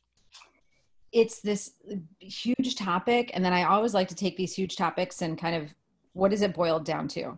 it's 1.16 1.40
this 1.40 1.72
huge 2.20 2.76
topic 2.76 3.32
and 3.34 3.44
then 3.44 3.54
i 3.54 3.64
always 3.64 3.94
like 3.94 4.10
to 4.10 4.16
take 4.16 4.36
these 4.36 4.54
huge 4.54 4.76
topics 4.76 5.22
and 5.22 5.40
kind 5.40 5.56
of 5.56 5.74
what 6.12 6.32
is 6.32 6.42
it 6.42 6.54
boiled 6.54 6.86
down 6.86 7.10
to? 7.10 7.38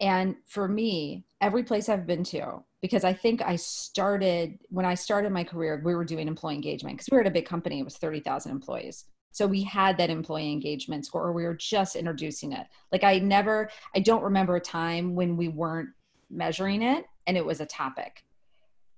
And 0.00 0.36
for 0.46 0.66
me 0.66 1.24
every 1.40 1.62
place 1.62 1.88
i've 1.88 2.06
been 2.06 2.24
to 2.24 2.62
because 2.80 3.04
i 3.04 3.12
think 3.12 3.42
i 3.42 3.56
started 3.56 4.58
when 4.68 4.86
i 4.86 4.94
started 4.94 5.30
my 5.30 5.44
career 5.44 5.80
we 5.84 5.94
were 5.94 6.04
doing 6.04 6.28
employee 6.28 6.54
engagement 6.54 6.96
because 6.96 7.10
we 7.10 7.16
were 7.16 7.22
at 7.22 7.26
a 7.26 7.38
big 7.38 7.46
company 7.46 7.80
it 7.80 7.84
was 7.84 7.96
30000 7.96 8.50
employees. 8.50 9.04
So 9.32 9.46
we 9.46 9.62
had 9.62 9.98
that 9.98 10.08
employee 10.08 10.50
engagement 10.50 11.04
score 11.04 11.26
or 11.26 11.32
we 11.34 11.44
were 11.44 11.54
just 11.54 11.94
introducing 11.96 12.52
it. 12.52 12.66
Like 12.92 13.04
i 13.04 13.18
never 13.18 13.70
i 13.94 14.00
don't 14.00 14.22
remember 14.22 14.56
a 14.56 14.60
time 14.60 15.14
when 15.14 15.36
we 15.36 15.48
weren't 15.48 15.90
measuring 16.30 16.82
it 16.82 17.04
and 17.26 17.36
it 17.36 17.44
was 17.44 17.60
a 17.60 17.66
topic 17.66 18.24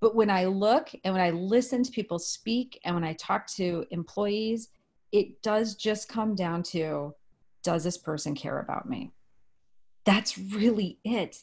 but 0.00 0.14
when 0.14 0.31
I 0.31 0.45
look 0.47 0.90
and 1.05 1.14
when 1.14 1.23
I 1.23 1.31
listen 1.31 1.83
to 1.83 1.90
people 1.90 2.19
speak 2.19 2.81
and 2.85 2.95
when 2.95 3.05
I 3.05 3.14
talk 3.14 3.47
to 3.55 3.85
employees, 3.90 4.69
it 5.12 5.43
does 5.43 5.75
just 5.75 6.09
come 6.09 6.35
down 6.35 6.62
to 6.64 7.14
does 7.62 7.85
this 7.85 7.99
person 7.99 8.35
care 8.35 8.61
about 8.61 8.88
me? 8.88 9.12
That's 10.05 10.38
really 10.38 10.99
it. 11.05 11.43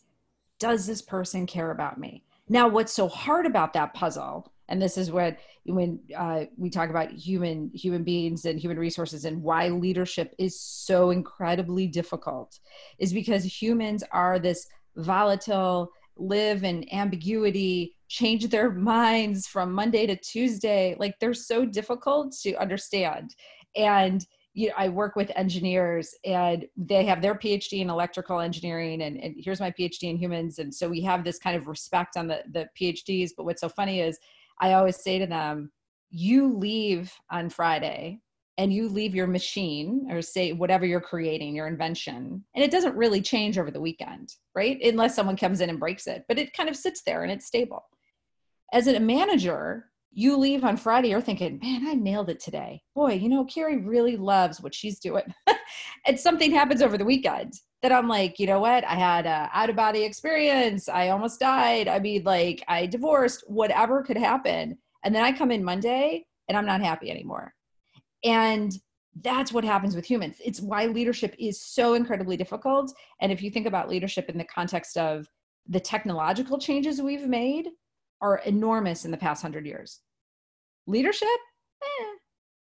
Does 0.59 0.87
this 0.87 1.01
person 1.01 1.45
care 1.45 1.71
about 1.71 1.99
me? 1.99 2.23
Now, 2.47 2.67
what's 2.67 2.93
so 2.93 3.07
hard 3.07 3.45
about 3.45 3.73
that 3.73 3.93
puzzle, 3.93 4.51
and 4.69 4.81
this 4.81 4.97
is 4.97 5.11
what 5.11 5.37
when 5.65 5.99
uh, 6.15 6.45
we 6.57 6.69
talk 6.69 6.89
about 6.89 7.11
human 7.11 7.71
human 7.73 8.03
beings 8.03 8.45
and 8.45 8.59
human 8.59 8.77
resources 8.77 9.25
and 9.25 9.41
why 9.41 9.69
leadership 9.69 10.33
is 10.37 10.59
so 10.59 11.09
incredibly 11.09 11.87
difficult, 11.87 12.59
is 12.99 13.13
because 13.13 13.43
humans 13.43 14.03
are 14.11 14.39
this 14.39 14.67
volatile 14.95 15.91
live 16.17 16.63
in 16.63 16.91
ambiguity, 16.93 17.95
change 18.07 18.47
their 18.49 18.71
minds 18.73 19.47
from 19.47 19.71
Monday 19.71 20.05
to 20.07 20.15
Tuesday. 20.15 20.95
Like 20.99 21.19
they're 21.19 21.33
so 21.33 21.65
difficult 21.65 22.35
to 22.43 22.55
understand. 22.55 23.35
And 23.75 24.25
you 24.53 24.69
know, 24.69 24.73
I 24.77 24.87
work 24.87 25.17
with 25.17 25.31
engineers 25.35 26.15
and 26.23 26.65
they 26.77 27.05
have 27.05 27.21
their 27.21 27.35
PhD 27.35 27.81
in 27.81 27.89
electrical 27.89 28.39
engineering 28.39 29.01
and, 29.01 29.17
and 29.17 29.35
here's 29.37 29.59
my 29.59 29.69
PhD 29.69 30.03
in 30.03 30.17
humans. 30.17 30.59
And 30.59 30.73
so 30.73 30.87
we 30.87 31.01
have 31.01 31.25
this 31.25 31.37
kind 31.37 31.57
of 31.57 31.67
respect 31.67 32.15
on 32.15 32.27
the, 32.27 32.41
the 32.51 32.69
PhDs. 32.79 33.31
But 33.35 33.43
what's 33.43 33.59
so 33.59 33.67
funny 33.67 33.99
is 33.99 34.17
I 34.59 34.73
always 34.73 35.03
say 35.03 35.19
to 35.19 35.27
them, 35.27 35.71
you 36.09 36.55
leave 36.55 37.13
on 37.29 37.49
Friday 37.49 38.21
and 38.57 38.73
you 38.73 38.87
leave 38.87 39.13
your 39.13 39.27
machine 39.27 40.07
or 40.09 40.21
say 40.21 40.53
whatever 40.53 40.85
you're 40.85 41.01
creating, 41.01 41.55
your 41.55 41.67
invention, 41.67 42.43
and 42.55 42.63
it 42.63 42.71
doesn't 42.71 42.95
really 42.95 43.21
change 43.21 43.57
over 43.57 43.71
the 43.71 43.81
weekend, 43.81 44.33
right? 44.53 44.81
Unless 44.83 45.15
someone 45.15 45.35
comes 45.35 45.61
in 45.61 45.69
and 45.69 45.79
breaks 45.79 46.07
it, 46.07 46.23
but 46.27 46.39
it 46.39 46.53
kind 46.53 46.69
of 46.69 46.75
sits 46.75 47.01
there 47.05 47.23
and 47.23 47.31
it's 47.31 47.45
stable. 47.45 47.83
As 48.71 48.87
a 48.87 48.99
manager, 48.99 49.89
you 50.17 50.37
leave 50.37 50.63
on 50.63 50.77
Friday, 50.77 51.09
you're 51.09 51.19
thinking, 51.19 51.59
man, 51.61 51.85
I 51.85 51.93
nailed 51.93 52.29
it 52.29 52.39
today. 52.39 52.81
Boy, 52.95 53.13
you 53.13 53.27
know, 53.27 53.43
Kerry 53.43 53.77
really 53.77 54.15
loves 54.15 54.61
what 54.61 54.73
she's 54.73 54.99
doing. 54.99 55.23
and 56.07 56.17
something 56.17 56.51
happens 56.51 56.81
over 56.81 56.97
the 56.97 57.03
weekend 57.03 57.53
that 57.81 57.91
I'm 57.91 58.07
like, 58.07 58.39
you 58.39 58.47
know 58.47 58.61
what? 58.61 58.85
I 58.85 58.95
had 58.95 59.25
a 59.25 59.49
out 59.53 59.69
of 59.69 59.75
body 59.75 60.03
experience. 60.03 60.87
I 60.87 61.09
almost 61.09 61.41
died. 61.41 61.89
I 61.89 61.99
mean, 61.99 62.23
like 62.23 62.63
I 62.69 62.85
divorced, 62.85 63.43
whatever 63.47 64.03
could 64.03 64.17
happen. 64.17 64.77
And 65.03 65.13
then 65.13 65.23
I 65.23 65.33
come 65.33 65.51
in 65.51 65.63
Monday 65.63 66.25
and 66.47 66.57
I'm 66.57 66.65
not 66.65 66.81
happy 66.81 67.11
anymore. 67.11 67.53
And 68.25 68.73
that's 69.21 69.53
what 69.53 69.63
happens 69.63 69.95
with 69.95 70.05
humans. 70.05 70.37
It's 70.43 70.59
why 70.59 70.87
leadership 70.87 71.35
is 71.39 71.61
so 71.61 71.93
incredibly 71.93 72.35
difficult. 72.35 72.93
And 73.21 73.31
if 73.31 73.41
you 73.41 73.49
think 73.49 73.65
about 73.65 73.87
leadership 73.87 74.29
in 74.29 74.37
the 74.37 74.43
context 74.43 74.97
of 74.97 75.29
the 75.67 75.79
technological 75.79 76.57
changes 76.57 77.01
we've 77.01 77.27
made 77.27 77.69
are 78.21 78.39
enormous 78.39 79.05
in 79.05 79.11
the 79.11 79.17
past 79.17 79.41
hundred 79.41 79.65
years. 79.65 80.01
Leadership, 80.87 81.27
eh, 81.83 82.11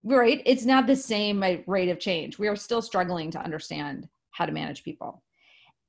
right? 0.04 0.42
It's 0.46 0.66
not 0.66 0.88
the 0.88 0.96
same 0.96 1.44
rate 1.68 1.90
of 1.90 2.00
change. 2.00 2.40
We 2.40 2.48
are 2.48 2.56
still 2.56 2.82
struggling 2.82 3.30
to 3.32 3.44
understand 3.44 4.08
how 4.32 4.46
to 4.46 4.52
manage 4.52 4.84
people. 4.84 5.24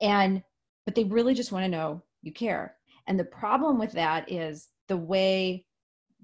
And, 0.01 0.43
but 0.87 0.95
they 0.95 1.05
really 1.05 1.35
just 1.35 1.53
want 1.53 1.65
to 1.65 1.71
know 1.71 2.03
you 2.23 2.33
care. 2.33 2.77
And 3.07 3.19
the 3.19 3.25
problem 3.25 3.79
with 3.79 3.93
that 3.93 4.31
is 4.31 4.69
the 4.89 4.97
way 4.97 5.67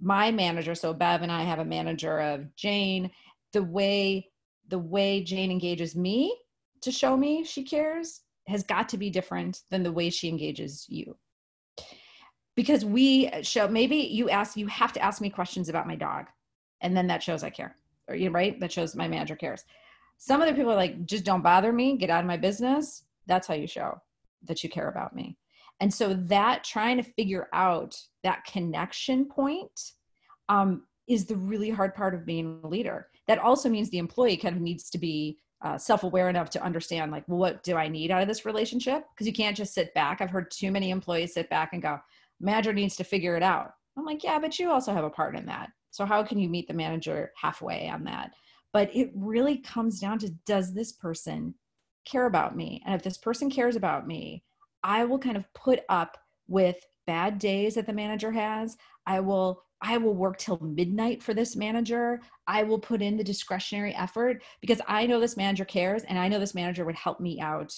my 0.01 0.31
manager, 0.31 0.75
so 0.75 0.93
Bev 0.93 1.23
and 1.23 1.33
I 1.33 1.43
have 1.43 1.61
a 1.61 1.65
manager 1.65 2.21
of 2.21 2.55
Jane, 2.57 3.11
the 3.55 3.63
way 3.63 4.29
the 4.69 4.79
way 4.79 5.23
Jane 5.23 5.51
engages 5.51 5.97
me 5.97 6.37
to 6.83 6.93
show 6.93 7.17
me 7.17 7.45
she 7.45 7.63
cares 7.63 8.21
has 8.47 8.63
got 8.63 8.89
to 8.91 8.99
be 8.99 9.09
different 9.09 9.63
than 9.71 9.83
the 9.83 9.93
way 9.93 10.11
she 10.11 10.29
engages 10.29 10.85
you. 10.89 11.17
Because 12.57 12.85
we 12.85 13.31
show 13.43 13.67
maybe 13.69 13.97
you 13.97 14.29
ask 14.29 14.57
you 14.57 14.67
have 14.67 14.93
to 14.93 15.03
ask 15.03 15.23
me 15.23 15.31
questions 15.31 15.69
about 15.71 15.87
my 15.87 15.97
dog 15.97 16.27
and 16.83 16.95
then 16.95 17.07
that 17.07 17.23
shows 17.23 17.43
I 17.43 17.51
care. 17.51 17.77
Or 18.09 18.15
you 18.15 18.31
right? 18.31 18.61
That 18.61 18.73
shows 18.73 18.95
my 18.95 19.09
manager 19.09 19.37
cares. 19.37 19.65
Some 20.19 20.43
other 20.43 20.55
people 20.55 20.73
are 20.73 20.77
like 20.77 21.07
just 21.07 21.25
don't 21.25 21.43
bother 21.43 21.73
me, 21.73 21.97
get 21.97 22.11
out 22.11 22.21
of 22.21 22.27
my 22.27 22.37
business. 22.37 23.05
That's 23.27 23.47
how 23.47 23.55
you 23.55 23.67
show 23.67 24.01
that 24.45 24.63
you 24.63 24.69
care 24.69 24.89
about 24.89 25.15
me. 25.15 25.39
And 25.81 25.93
so 25.93 26.15
that 26.15 26.65
trying 26.65 26.99
to 26.99 27.03
figure 27.03 27.49
out 27.53 27.97
that 28.23 28.45
connection 28.45 29.25
point 29.25 29.93
um, 30.49 30.83
is 31.07 31.27
the 31.27 31.37
really 31.37 31.71
hard 31.71 31.95
part 31.95 32.15
of 32.15 32.27
being 32.27 32.61
a 32.63 32.69
leader. 32.69 33.09
That 33.27 33.39
also 33.39 33.69
means 33.69 33.91
the 33.91 33.99
employee 33.99 34.37
kind 34.37 34.57
of 34.57 34.63
needs 34.63 34.91
to 34.91 34.99
be 34.99 35.39
uh, 35.63 35.79
self-aware 35.79 36.29
enough 36.29 36.51
to 36.51 36.63
understand 36.63 37.11
like 37.11 37.25
well, 37.27 37.39
what 37.39 37.63
do 37.63 37.77
i 37.77 37.89
need 37.89 38.11
out 38.11 38.21
of 38.21 38.29
this 38.29 38.45
relationship? 38.45 39.05
Because 39.15 39.27
you 39.27 39.33
can't 39.33 39.57
just 39.57 39.75
sit 39.75 39.95
back. 39.95 40.21
I've 40.21 40.31
heard 40.31 40.51
too 40.51 40.71
many 40.71 40.91
employees 40.91 41.35
sit 41.35 41.49
back 41.49 41.73
and 41.73 41.83
go 41.83 41.99
manager 42.41 42.73
needs 42.73 42.97
to 42.97 43.05
figure 43.05 43.37
it 43.37 43.43
out. 43.43 43.75
I'm 43.97 44.05
like 44.05 44.25
yeah 44.25 44.39
but 44.39 44.59
you 44.59 44.71
also 44.71 44.93
have 44.93 45.05
a 45.05 45.11
part 45.11 45.37
in 45.37 45.47
that. 45.47 45.71
So 45.91 46.05
how 46.05 46.23
can 46.23 46.39
you 46.39 46.49
meet 46.49 46.69
the 46.69 46.75
manager 46.75 47.33
halfway 47.37 47.89
on 47.89 48.05
that? 48.05 48.33
But 48.73 48.95
it 48.95 49.11
really 49.15 49.59
comes 49.59 50.01
down 50.01 50.19
to 50.19 50.31
does 50.45 50.75
this 50.75 50.93
person 50.93 51.55
care 52.05 52.27
about 52.27 52.57
me? 52.57 52.83
And 52.85 52.95
if 52.95 53.03
this 53.03 53.17
person 53.17 53.51
cares 53.51 53.77
about 53.77 54.07
me 54.07 54.45
i 54.85 55.05
will 55.05 55.19
kind 55.19 55.37
of 55.37 55.53
put 55.55 55.81
up 55.89 56.19
with 56.47 56.77
bad 57.07 57.39
days 57.39 57.75
that 57.75 57.87
the 57.87 57.93
manager 57.93 58.33
has 58.33 58.77
i 59.07 59.21
will 59.21 59.63
I 59.85 59.99
will 59.99 60.15
work 60.15 60.39
till 60.39 60.59
midnight 60.61 61.23
for 61.23 61.35
this 61.35 61.57
manager. 61.57 62.23
I 62.47 62.63
will 62.63 62.79
put 62.79 63.03
in 63.03 63.19
the 63.19 63.25
discretionary 63.25 63.95
effort 63.95 64.43
because 64.63 64.81
I 64.89 65.07
know 65.07 65.21
this 65.21 65.37
manager 65.37 65.67
cares 65.67 66.05
and 66.05 66.19
I 66.19 66.27
know 66.27 66.39
this 66.39 66.55
manager 66.55 66.87
would 66.87 66.95
help 66.95 67.21
me 67.21 67.39
out 67.39 67.75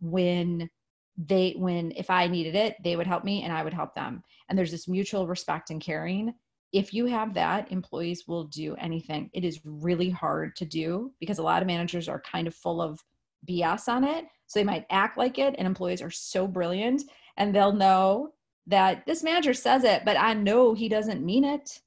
when 0.00 0.68
they 1.16 1.54
when 1.56 1.92
if 1.92 2.10
I 2.10 2.26
needed 2.26 2.56
it, 2.56 2.76
they 2.82 2.96
would 2.96 3.06
help 3.06 3.22
me 3.22 3.44
and 3.44 3.52
I 3.52 3.62
would 3.62 3.72
help 3.72 3.94
them. 3.94 4.24
And 4.48 4.58
there's 4.58 4.72
this 4.72 4.88
mutual 4.88 5.28
respect 5.28 5.70
and 5.70 5.80
caring. 5.80 6.34
If 6.72 6.92
you 6.92 7.06
have 7.06 7.34
that, 7.34 7.70
employees 7.70 8.24
will 8.26 8.44
do 8.44 8.74
anything. 8.80 9.30
It 9.32 9.44
is 9.44 9.60
really 9.64 10.10
hard 10.10 10.56
to 10.56 10.64
do 10.64 11.12
because 11.20 11.38
a 11.38 11.42
lot 11.42 11.62
of 11.62 11.68
managers 11.68 12.08
are 12.08 12.20
kind 12.20 12.48
of 12.48 12.54
full 12.54 12.82
of 12.82 13.00
BS 13.48 13.86
on 13.86 14.02
it. 14.02 14.24
So 14.48 14.58
they 14.58 14.64
might 14.64 14.86
act 14.90 15.16
like 15.16 15.38
it 15.38 15.54
and 15.56 15.68
employees 15.68 16.02
are 16.02 16.10
so 16.10 16.48
brilliant 16.48 17.04
and 17.36 17.54
they'll 17.54 17.72
know 17.72 18.32
that 18.66 19.04
this 19.06 19.22
manager 19.22 19.54
says 19.54 19.84
it, 19.84 20.02
but 20.04 20.16
I 20.18 20.34
know 20.34 20.74
he 20.74 20.88
doesn't 20.88 21.24
mean 21.24 21.44
it. 21.44 21.80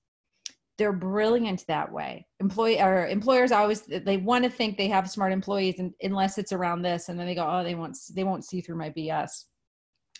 They're 0.77 0.93
brilliant 0.93 1.65
that 1.67 1.91
way. 1.91 2.27
Employee 2.39 2.79
or 2.79 3.07
employers 3.07 3.51
always 3.51 3.81
they 3.81 4.17
want 4.17 4.43
to 4.43 4.49
think 4.49 4.77
they 4.77 4.87
have 4.89 5.09
smart 5.09 5.31
employees, 5.31 5.79
and 5.79 5.93
unless 6.01 6.37
it's 6.37 6.51
around 6.53 6.83
this, 6.83 7.09
and 7.09 7.19
then 7.19 7.25
they 7.25 7.35
go, 7.35 7.47
oh, 7.49 7.63
they 7.63 7.75
won't 7.75 7.97
they 8.13 8.23
won't 8.23 8.45
see 8.45 8.61
through 8.61 8.77
my 8.77 8.91
BS. 8.91 9.45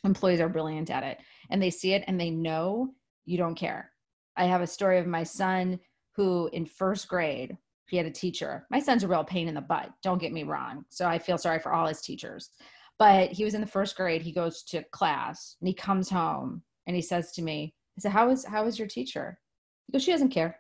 Employees 0.04 0.42
are 0.42 0.50
brilliant 0.50 0.90
at 0.90 1.04
it, 1.04 1.20
and 1.52 1.62
they 1.62 1.70
see 1.70 1.94
it, 1.94 2.04
and 2.08 2.20
they 2.20 2.32
know 2.32 2.90
you 3.26 3.38
don't 3.38 3.56
care. 3.56 3.92
I 4.36 4.46
have 4.46 4.62
a 4.62 4.68
story 4.68 4.98
of 4.98 5.06
my 5.06 5.24
son 5.24 5.80
who, 6.16 6.50
in 6.54 6.66
first 6.66 7.08
grade, 7.08 7.56
he 7.88 7.98
had 7.98 8.06
a 8.06 8.12
teacher. 8.12 8.66
My 8.70 8.80
son's 8.80 9.04
a 9.04 9.08
real 9.08 9.24
pain 9.24 9.48
in 9.48 9.56
the 9.56 9.62
butt. 9.62 9.90
Don't 10.04 10.20
get 10.20 10.34
me 10.34 10.44
wrong. 10.44 10.86
So 10.90 11.06
I 11.06 11.20
feel 11.20 11.38
sorry 11.38 11.60
for 11.60 11.74
all 11.74 11.88
his 11.88 12.02
teachers. 12.02 12.50
But 13.00 13.32
he 13.32 13.44
was 13.44 13.54
in 13.54 13.62
the 13.62 13.68
first 13.68 13.96
grade. 13.96 14.22
He 14.22 14.32
goes 14.32 14.64
to 14.64 14.84
class 14.92 15.56
and 15.62 15.68
he 15.68 15.74
comes 15.74 16.10
home 16.10 16.64
and 16.88 16.96
he 16.96 17.02
says 17.02 17.32
to 17.34 17.42
me, 17.42 17.74
I 17.98 18.02
said, 18.02 18.12
How 18.12 18.30
is 18.30 18.46
how 18.46 18.66
is 18.66 18.80
your 18.80 18.88
teacher? 18.88 19.40
He 19.86 19.94
goes, 19.94 20.04
She 20.04 20.12
doesn't 20.12 20.30
care. 20.30 20.60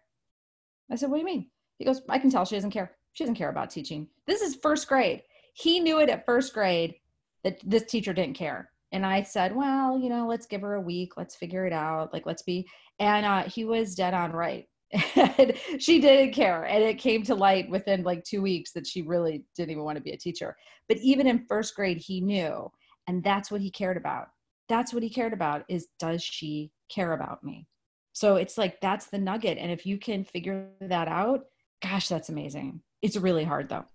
I 0.92 0.96
said, 0.96 1.10
What 1.10 1.18
do 1.18 1.20
you 1.22 1.26
mean? 1.26 1.50
He 1.78 1.86
goes, 1.86 2.02
I 2.10 2.20
can 2.20 2.30
tell 2.30 2.46
she 2.46 2.56
doesn't 2.56 2.72
care. 2.72 2.96
She 3.14 3.24
doesn't 3.24 3.36
care 3.36 3.50
about 3.50 3.70
teaching. 3.70 4.08
This 4.26 4.42
is 4.42 4.56
first 4.56 4.88
grade. 4.88 5.24
He 5.54 5.80
knew 5.80 6.00
it 6.00 6.10
at 6.10 6.26
first 6.26 6.54
grade 6.54 6.96
that 7.44 7.60
this 7.66 7.84
teacher 7.84 8.14
didn't 8.14 8.38
care. 8.38 8.70
And 8.92 9.06
I 9.06 9.24
said, 9.24 9.56
Well, 9.56 10.00
you 10.00 10.10
know, 10.10 10.28
let's 10.28 10.46
give 10.46 10.62
her 10.62 10.76
a 10.76 10.82
week. 10.82 11.18
Let's 11.18 11.36
figure 11.36 11.66
it 11.66 11.74
out. 11.74 12.14
Like, 12.14 12.26
let's 12.26 12.44
be. 12.44 12.68
And 13.00 13.26
uh, 13.26 13.44
he 13.44 13.66
was 13.66 13.96
dead 13.96 14.14
on 14.14 14.32
right 14.32 14.68
and 15.16 15.54
she 15.80 16.00
didn't 16.00 16.34
care 16.34 16.64
and 16.64 16.84
it 16.84 16.98
came 16.98 17.24
to 17.24 17.36
light 17.36 17.70
within 17.70 18.04
like 18.04 18.24
two 18.24 18.42
weeks 18.42 18.72
that 18.72 18.88
she 18.88 19.02
really 19.02 19.44
didn't 19.56 19.72
even 19.72 19.84
want 19.84 19.98
to 19.98 20.04
be 20.04 20.12
a 20.12 20.18
teacher. 20.18 20.56
But 20.88 20.98
even 20.98 21.28
in 21.28 21.46
first 21.46 21.76
grade 21.76 21.98
he 21.98 22.22
knew 22.22 22.72
and 23.08 23.24
that's 23.24 23.52
what 23.52 23.62
he 23.62 23.70
cared 23.70 23.98
about. 23.98 24.28
That's 24.70 24.94
what 24.94 25.04
he 25.04 25.10
cared 25.10 25.34
about 25.34 25.64
is 25.68 25.88
does 26.00 26.24
she 26.24 26.72
care 26.90 27.14
about 27.14 27.44
me? 27.44 27.68
So 28.14 28.36
it's 28.38 28.58
like 28.58 28.80
that's 28.82 29.08
the 29.08 29.18
nugget 29.18 29.58
and 29.58 29.72
if 29.72 29.86
you 29.86 29.98
can 29.98 30.24
figure 30.24 30.70
that 30.82 31.08
out 31.08 31.46
gosh 31.82 32.08
that's 32.08 32.30
amazing. 32.30 32.82
It's 33.02 33.18
really 33.18 33.44
hard 33.44 33.70
though. 33.70 33.86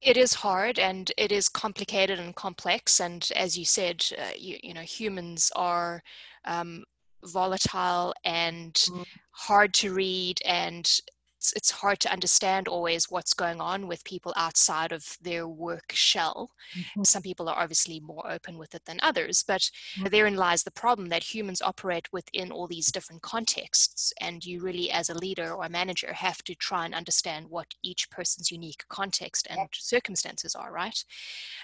It 0.00 0.16
is 0.16 0.32
hard 0.32 0.78
and 0.78 1.12
it 1.18 1.30
is 1.30 1.48
complicated 1.48 2.18
and 2.18 2.34
complex 2.34 3.00
and 3.00 3.28
as 3.36 3.58
you 3.58 3.64
said 3.64 4.04
uh, 4.18 4.30
you, 4.38 4.56
you 4.62 4.72
know 4.72 4.80
humans 4.80 5.52
are 5.56 6.02
um, 6.46 6.84
volatile 7.24 8.14
and 8.24 8.74
mm. 8.74 9.04
hard 9.32 9.74
to 9.74 9.92
read 9.92 10.40
and 10.44 11.00
it's, 11.40 11.54
it's 11.56 11.70
hard 11.70 11.98
to 12.00 12.12
understand 12.12 12.68
always 12.68 13.10
what's 13.10 13.32
going 13.32 13.62
on 13.62 13.86
with 13.86 14.04
people 14.04 14.34
outside 14.36 14.92
of 14.92 15.16
their 15.22 15.48
work 15.48 15.90
shell. 15.92 16.50
Mm-hmm. 16.78 17.04
Some 17.04 17.22
people 17.22 17.48
are 17.48 17.58
obviously 17.58 17.98
more 17.98 18.30
open 18.30 18.58
with 18.58 18.74
it 18.74 18.84
than 18.84 19.00
others, 19.02 19.42
but 19.48 19.62
mm-hmm. 19.62 20.08
therein 20.10 20.36
lies 20.36 20.64
the 20.64 20.70
problem 20.70 21.08
that 21.08 21.34
humans 21.34 21.62
operate 21.62 22.12
within 22.12 22.52
all 22.52 22.66
these 22.66 22.92
different 22.92 23.22
contexts. 23.22 24.12
And 24.20 24.44
you 24.44 24.60
really, 24.60 24.90
as 24.90 25.08
a 25.08 25.18
leader 25.18 25.54
or 25.54 25.64
a 25.64 25.70
manager, 25.70 26.12
have 26.12 26.44
to 26.44 26.54
try 26.54 26.84
and 26.84 26.94
understand 26.94 27.46
what 27.48 27.68
each 27.82 28.10
person's 28.10 28.50
unique 28.50 28.84
context 28.90 29.46
and 29.48 29.60
circumstances 29.72 30.54
are, 30.54 30.70
right? 30.70 31.02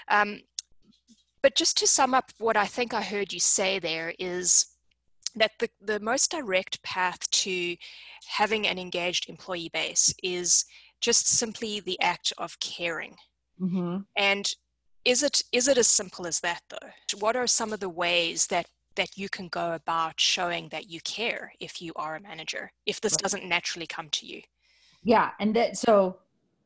Um, 0.08 0.40
but 1.42 1.54
just 1.54 1.76
to 1.78 1.86
sum 1.86 2.14
up 2.14 2.32
what 2.38 2.56
I 2.56 2.64
think 2.64 2.94
I 2.94 3.02
heard 3.02 3.30
you 3.30 3.40
say 3.40 3.78
there 3.78 4.14
is 4.18 4.66
that 5.36 5.52
the, 5.58 5.68
the 5.80 6.00
most 6.00 6.30
direct 6.30 6.82
path 6.82 7.30
to 7.30 7.76
having 8.26 8.66
an 8.66 8.78
engaged 8.78 9.28
employee 9.28 9.70
base 9.72 10.14
is 10.22 10.64
just 11.00 11.28
simply 11.28 11.80
the 11.80 12.00
act 12.00 12.32
of 12.38 12.58
caring. 12.60 13.14
Mm-hmm. 13.60 13.98
And 14.16 14.50
is 15.04 15.22
it 15.22 15.42
is 15.52 15.68
it 15.68 15.78
as 15.78 15.86
simple 15.86 16.26
as 16.26 16.40
that 16.40 16.62
though? 16.68 17.18
What 17.20 17.36
are 17.36 17.46
some 17.46 17.72
of 17.72 17.80
the 17.80 17.88
ways 17.88 18.48
that 18.48 18.66
that 18.96 19.16
you 19.16 19.28
can 19.28 19.48
go 19.48 19.72
about 19.72 20.18
showing 20.18 20.68
that 20.70 20.88
you 20.90 21.00
care 21.02 21.52
if 21.60 21.80
you 21.82 21.92
are 21.96 22.16
a 22.16 22.20
manager, 22.20 22.72
if 22.86 23.00
this 23.00 23.12
right. 23.12 23.22
doesn't 23.22 23.48
naturally 23.48 23.86
come 23.86 24.08
to 24.10 24.26
you? 24.26 24.40
Yeah, 25.04 25.30
and 25.38 25.54
that 25.54 25.76
so 25.76 26.16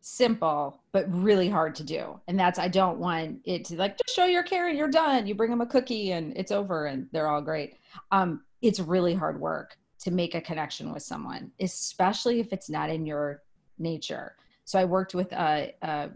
simple 0.03 0.81
but 0.93 1.05
really 1.13 1.49
hard 1.49 1.75
to 1.75 1.85
do 1.85 2.19
and 2.27 2.39
that's 2.39 2.59
i 2.59 2.67
don't 2.67 2.99
want 2.99 3.39
it 3.45 3.67
to 3.67 3.77
like 3.77 3.99
just 3.99 4.17
show 4.17 4.25
your 4.25 4.43
care 4.43 4.69
and 4.69 4.79
you're 4.79 4.89
done 4.89 5.27
you 5.27 5.35
bring 5.35 5.51
them 5.51 5.61
a 5.61 5.67
cookie 5.67 6.13
and 6.13 6.33
it's 6.37 6.51
over 6.51 6.87
and 6.87 7.07
they're 7.13 7.29
all 7.29 7.43
great 7.43 7.77
um, 8.13 8.41
it's 8.63 8.81
really 8.81 9.15
hard 9.15 9.41
work 9.41 9.77
to 10.01 10.11
make 10.11 10.35
a 10.35 10.41
connection 10.41 10.93
with 10.93 11.03
someone 11.03 11.51
especially 11.61 12.41
if 12.41 12.53
it's 12.53 12.71
not 12.71 12.91
in 12.91 13.07
your 13.07 13.43
nature. 13.81 14.37
So 14.65 14.79
i 14.79 14.85
worked 14.85 15.15
with 15.15 15.33
a, 15.33 15.75
a 15.83 16.11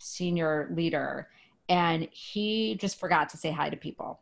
senior 0.00 0.70
leader 0.72 1.28
and 1.68 2.08
he 2.12 2.76
just 2.76 3.00
forgot 3.00 3.28
to 3.30 3.36
say 3.36 3.50
hi 3.50 3.70
to 3.70 3.76
people. 3.76 4.20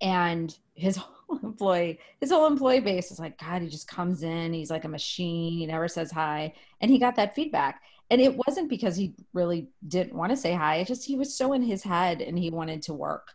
And 0.00 0.56
his 0.74 0.96
whole 1.28 1.38
employee 1.42 2.00
his 2.20 2.30
whole 2.30 2.46
employee 2.46 2.80
base 2.80 3.10
is 3.10 3.20
like 3.20 3.38
god 3.38 3.62
he 3.62 3.68
just 3.68 3.88
comes 3.88 4.22
in 4.22 4.52
he's 4.52 4.70
like 4.70 4.84
a 4.84 4.88
machine 4.88 5.58
he 5.58 5.66
never 5.66 5.88
says 5.88 6.10
hi. 6.10 6.52
And 6.80 6.90
he 6.90 6.98
got 6.98 7.16
that 7.16 7.34
feedback. 7.34 7.82
And 8.08 8.20
it 8.20 8.36
wasn't 8.46 8.70
because 8.70 8.96
he 8.96 9.14
really 9.32 9.68
didn't 9.88 10.14
want 10.14 10.30
to 10.30 10.36
say 10.36 10.54
hi 10.54 10.76
it 10.76 10.88
just 10.88 11.04
he 11.04 11.16
was 11.16 11.36
so 11.36 11.52
in 11.52 11.62
his 11.62 11.82
head 11.82 12.20
and 12.20 12.38
he 12.38 12.50
wanted 12.50 12.82
to 12.82 12.94
work. 12.94 13.28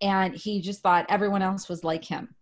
And 0.00 0.34
he 0.34 0.60
just 0.60 0.82
thought 0.82 1.06
everyone 1.08 1.42
else 1.42 1.68
was 1.68 1.84
like 1.84 2.04
him 2.04 2.34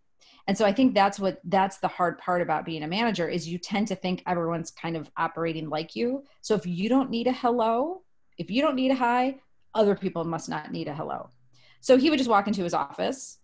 and 0.46 0.56
so 0.56 0.64
i 0.64 0.72
think 0.72 0.94
that's 0.94 1.18
what 1.18 1.40
that's 1.44 1.78
the 1.78 1.88
hard 1.88 2.18
part 2.18 2.42
about 2.42 2.64
being 2.64 2.82
a 2.82 2.88
manager 2.88 3.28
is 3.28 3.48
you 3.48 3.58
tend 3.58 3.88
to 3.88 3.94
think 3.94 4.22
everyone's 4.26 4.70
kind 4.70 4.96
of 4.96 5.10
operating 5.16 5.68
like 5.68 5.94
you. 5.96 6.24
So 6.40 6.54
if 6.54 6.66
you 6.66 6.88
don't 6.88 7.10
need 7.10 7.26
a 7.26 7.32
hello 7.32 8.02
if 8.38 8.50
you 8.50 8.62
don't 8.62 8.76
need 8.76 8.90
a 8.90 8.94
hi 8.94 9.36
other 9.74 9.94
people 9.94 10.24
must 10.24 10.48
not 10.48 10.72
need 10.72 10.88
a 10.88 10.94
hello. 10.94 11.30
So 11.80 11.96
he 11.96 12.10
would 12.10 12.18
just 12.18 12.30
walk 12.30 12.46
into 12.46 12.64
his 12.64 12.74
office 12.74 13.38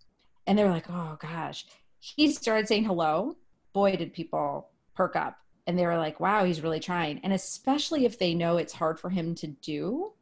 and 0.45 0.57
they 0.57 0.63
were 0.63 0.69
like 0.69 0.89
oh 0.89 1.17
gosh. 1.19 1.65
He 1.99 2.31
started 2.31 2.67
saying 2.67 2.85
hello. 2.85 3.35
Boy 3.73 3.95
did 3.95 4.13
people 4.13 4.69
perk 4.95 5.15
up. 5.15 5.37
And 5.65 5.77
they 5.77 5.85
were 5.85 5.97
like 5.97 6.19
wow 6.19 6.43
he's 6.43 6.61
really 6.61 6.79
trying. 6.79 7.19
And 7.23 7.33
especially 7.33 8.05
if 8.05 8.19
they 8.19 8.33
know 8.33 8.57
it's 8.57 8.73
hard 8.73 8.99
for 8.99 9.09
him 9.09 9.35
to 9.35 9.47
do 9.47 10.13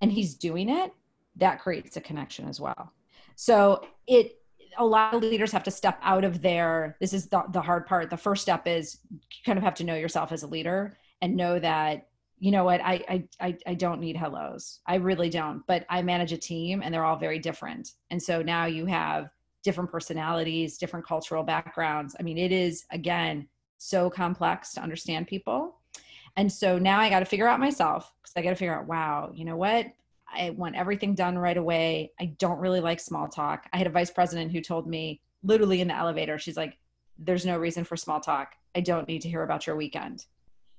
and 0.00 0.12
he's 0.12 0.34
doing 0.34 0.68
it 0.68 0.92
that 1.36 1.60
creates 1.60 1.96
a 1.96 2.00
connection 2.00 2.48
as 2.48 2.60
well. 2.60 2.92
So 3.36 3.86
it 4.06 4.38
a 4.78 4.84
lot 4.84 5.14
of 5.14 5.22
leaders 5.22 5.52
have 5.52 5.64
to 5.64 5.70
step 5.70 5.98
out 6.02 6.24
of 6.24 6.42
their 6.42 6.96
this 7.00 7.12
is 7.12 7.28
the, 7.28 7.42
the 7.50 7.60
hard 7.60 7.86
part 7.86 8.10
the 8.10 8.16
first 8.16 8.42
step 8.42 8.66
is 8.66 8.98
you 9.10 9.18
kind 9.44 9.58
of 9.58 9.64
have 9.64 9.74
to 9.74 9.84
know 9.84 9.94
yourself 9.94 10.32
as 10.32 10.42
a 10.42 10.46
leader 10.46 10.96
and 11.22 11.36
know 11.36 11.58
that 11.58 12.08
you 12.38 12.50
know 12.50 12.64
what 12.64 12.80
I, 12.82 13.24
I 13.40 13.56
i 13.66 13.74
don't 13.74 14.00
need 14.00 14.16
hellos 14.16 14.80
i 14.86 14.96
really 14.96 15.30
don't 15.30 15.66
but 15.66 15.86
i 15.88 16.02
manage 16.02 16.32
a 16.32 16.36
team 16.36 16.82
and 16.82 16.92
they're 16.92 17.04
all 17.04 17.16
very 17.16 17.38
different 17.38 17.92
and 18.10 18.22
so 18.22 18.42
now 18.42 18.66
you 18.66 18.86
have 18.86 19.30
different 19.62 19.90
personalities 19.90 20.76
different 20.76 21.06
cultural 21.06 21.42
backgrounds 21.42 22.14
i 22.20 22.22
mean 22.22 22.38
it 22.38 22.52
is 22.52 22.84
again 22.90 23.48
so 23.78 24.10
complex 24.10 24.72
to 24.74 24.82
understand 24.82 25.26
people. 25.26 25.76
And 26.36 26.52
so 26.52 26.78
now 26.78 27.00
I 27.00 27.08
got 27.08 27.20
to 27.20 27.26
figure 27.26 27.48
out 27.48 27.60
myself 27.60 28.12
because 28.22 28.32
I 28.36 28.42
got 28.42 28.50
to 28.50 28.56
figure 28.56 28.78
out, 28.78 28.86
wow, 28.86 29.30
you 29.34 29.44
know 29.44 29.56
what? 29.56 29.86
I 30.36 30.50
want 30.50 30.76
everything 30.76 31.14
done 31.14 31.38
right 31.38 31.56
away. 31.56 32.12
I 32.20 32.26
don't 32.38 32.58
really 32.58 32.80
like 32.80 33.00
small 33.00 33.28
talk. 33.28 33.66
I 33.72 33.78
had 33.78 33.86
a 33.86 33.90
vice 33.90 34.10
president 34.10 34.52
who 34.52 34.60
told 34.60 34.86
me 34.86 35.20
literally 35.42 35.80
in 35.80 35.88
the 35.88 35.96
elevator, 35.96 36.38
she's 36.38 36.56
like, 36.56 36.76
there's 37.18 37.46
no 37.46 37.58
reason 37.58 37.84
for 37.84 37.96
small 37.96 38.20
talk. 38.20 38.54
I 38.74 38.80
don't 38.80 39.08
need 39.08 39.22
to 39.22 39.28
hear 39.28 39.42
about 39.42 39.66
your 39.66 39.76
weekend. 39.76 40.26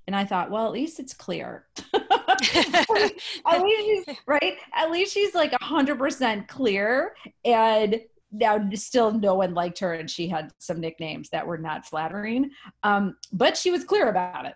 And 0.05 0.15
I 0.15 0.23
thought, 0.23 0.51
well, 0.51 0.65
at 0.65 0.71
least 0.71 0.99
it's 0.99 1.13
clear. 1.13 1.65
at 1.93 3.61
least 3.61 4.07
she's 4.07 4.17
right. 4.25 4.55
At 4.73 4.91
least 4.91 5.13
she's 5.13 5.35
like 5.35 5.51
hundred 5.61 5.97
percent 5.97 6.47
clear. 6.47 7.13
And 7.43 7.99
now 8.31 8.69
still 8.73 9.11
no 9.11 9.35
one 9.35 9.53
liked 9.53 9.79
her 9.79 9.93
and 9.93 10.09
she 10.09 10.27
had 10.27 10.51
some 10.59 10.79
nicknames 10.79 11.29
that 11.29 11.45
were 11.45 11.57
not 11.57 11.85
flattering 11.85 12.51
um, 12.83 13.15
but 13.31 13.55
she 13.55 13.71
was 13.71 13.83
clear 13.83 14.09
about 14.09 14.45
it 14.45 14.55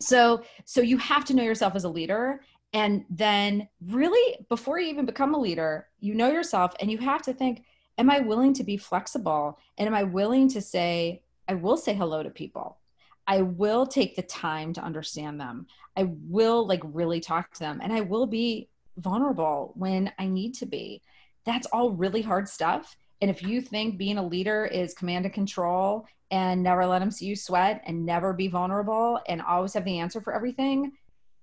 so 0.00 0.42
so 0.64 0.80
you 0.80 0.98
have 0.98 1.24
to 1.24 1.34
know 1.34 1.42
yourself 1.42 1.76
as 1.76 1.84
a 1.84 1.88
leader 1.88 2.40
and 2.72 3.04
then 3.10 3.68
really 3.86 4.36
before 4.48 4.78
you 4.78 4.88
even 4.88 5.04
become 5.04 5.34
a 5.34 5.38
leader 5.38 5.88
you 5.98 6.14
know 6.14 6.30
yourself 6.30 6.74
and 6.80 6.90
you 6.90 6.98
have 6.98 7.22
to 7.22 7.32
think 7.32 7.64
am 7.98 8.10
i 8.10 8.20
willing 8.20 8.54
to 8.54 8.64
be 8.64 8.76
flexible? 8.76 9.58
And 9.78 9.86
am 9.86 9.94
i 9.94 10.02
willing 10.02 10.48
to 10.50 10.60
say 10.60 11.22
i 11.48 11.54
will 11.54 11.76
say 11.76 11.94
hello 11.94 12.22
to 12.22 12.30
people. 12.30 12.78
I 13.26 13.42
will 13.42 13.86
take 13.86 14.16
the 14.16 14.22
time 14.22 14.72
to 14.72 14.82
understand 14.82 15.40
them. 15.40 15.66
I 15.96 16.08
will 16.28 16.66
like 16.66 16.80
really 16.84 17.20
talk 17.20 17.52
to 17.52 17.60
them 17.60 17.80
and 17.82 17.92
i 17.92 18.00
will 18.00 18.26
be 18.26 18.68
vulnerable 18.96 19.72
when 19.76 20.12
i 20.18 20.26
need 20.26 20.54
to 20.54 20.66
be. 20.66 21.02
That's 21.44 21.66
all 21.68 21.92
really 21.92 22.22
hard 22.22 22.48
stuff. 22.48 22.96
And 23.20 23.30
if 23.30 23.42
you 23.42 23.60
think 23.60 23.98
being 23.98 24.18
a 24.18 24.26
leader 24.26 24.64
is 24.64 24.94
command 24.94 25.26
and 25.26 25.34
control 25.34 26.06
and 26.30 26.62
never 26.62 26.86
let 26.86 27.00
them 27.00 27.10
see 27.10 27.26
you 27.26 27.36
sweat 27.36 27.82
and 27.86 28.06
never 28.06 28.32
be 28.32 28.48
vulnerable 28.48 29.20
and 29.28 29.42
always 29.42 29.74
have 29.74 29.84
the 29.84 29.98
answer 29.98 30.20
for 30.20 30.34
everything, 30.34 30.92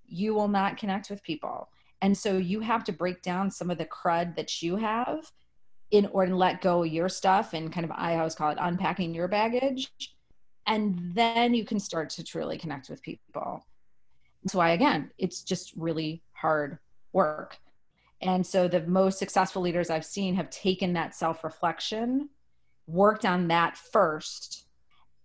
you 0.08 0.34
will 0.34 0.48
not 0.48 0.78
connect 0.78 1.10
with 1.10 1.24
people. 1.24 1.70
And 2.02 2.18
so 2.18 2.38
you 2.38 2.60
have 2.60 2.84
to 2.86 2.92
break 2.92 3.22
down 3.22 3.50
some 3.50 3.72
of 3.72 3.78
the 3.78 3.86
crud 3.86 4.36
that 4.36 4.62
you 4.62 4.76
have 4.76 5.32
in 5.92 6.06
order 6.08 6.32
to 6.32 6.38
let 6.38 6.62
go 6.62 6.84
of 6.84 6.92
your 6.92 7.10
stuff 7.10 7.54
and 7.54 7.72
kind 7.72 7.86
of, 7.86 7.92
I 7.92 8.18
always 8.18 8.36
call 8.36 8.52
it 8.52 8.58
unpacking 8.60 9.14
your 9.14 9.28
baggage. 9.28 9.92
And 10.66 11.14
then 11.14 11.54
you 11.54 11.64
can 11.64 11.80
start 11.80 12.10
to 12.12 12.24
truly 12.24 12.58
connect 12.58 12.90
with 12.90 13.02
people. 13.02 13.66
That's 14.44 14.54
why, 14.54 14.72
again, 14.72 15.12
it's 15.18 15.44
just 15.44 15.74
really 15.76 16.22
hard 16.34 16.78
work. 17.14 17.58
And 18.22 18.46
so 18.46 18.68
the 18.68 18.82
most 18.82 19.20
successful 19.20 19.62
leaders 19.62 19.90
I've 19.90 20.06
seen 20.06 20.36
have 20.36 20.50
taken 20.50 20.94
that 20.94 21.16
self 21.16 21.44
reflection, 21.44 22.30
worked 22.88 23.26
on 23.26 23.48
that 23.48 23.78
first, 23.78 24.66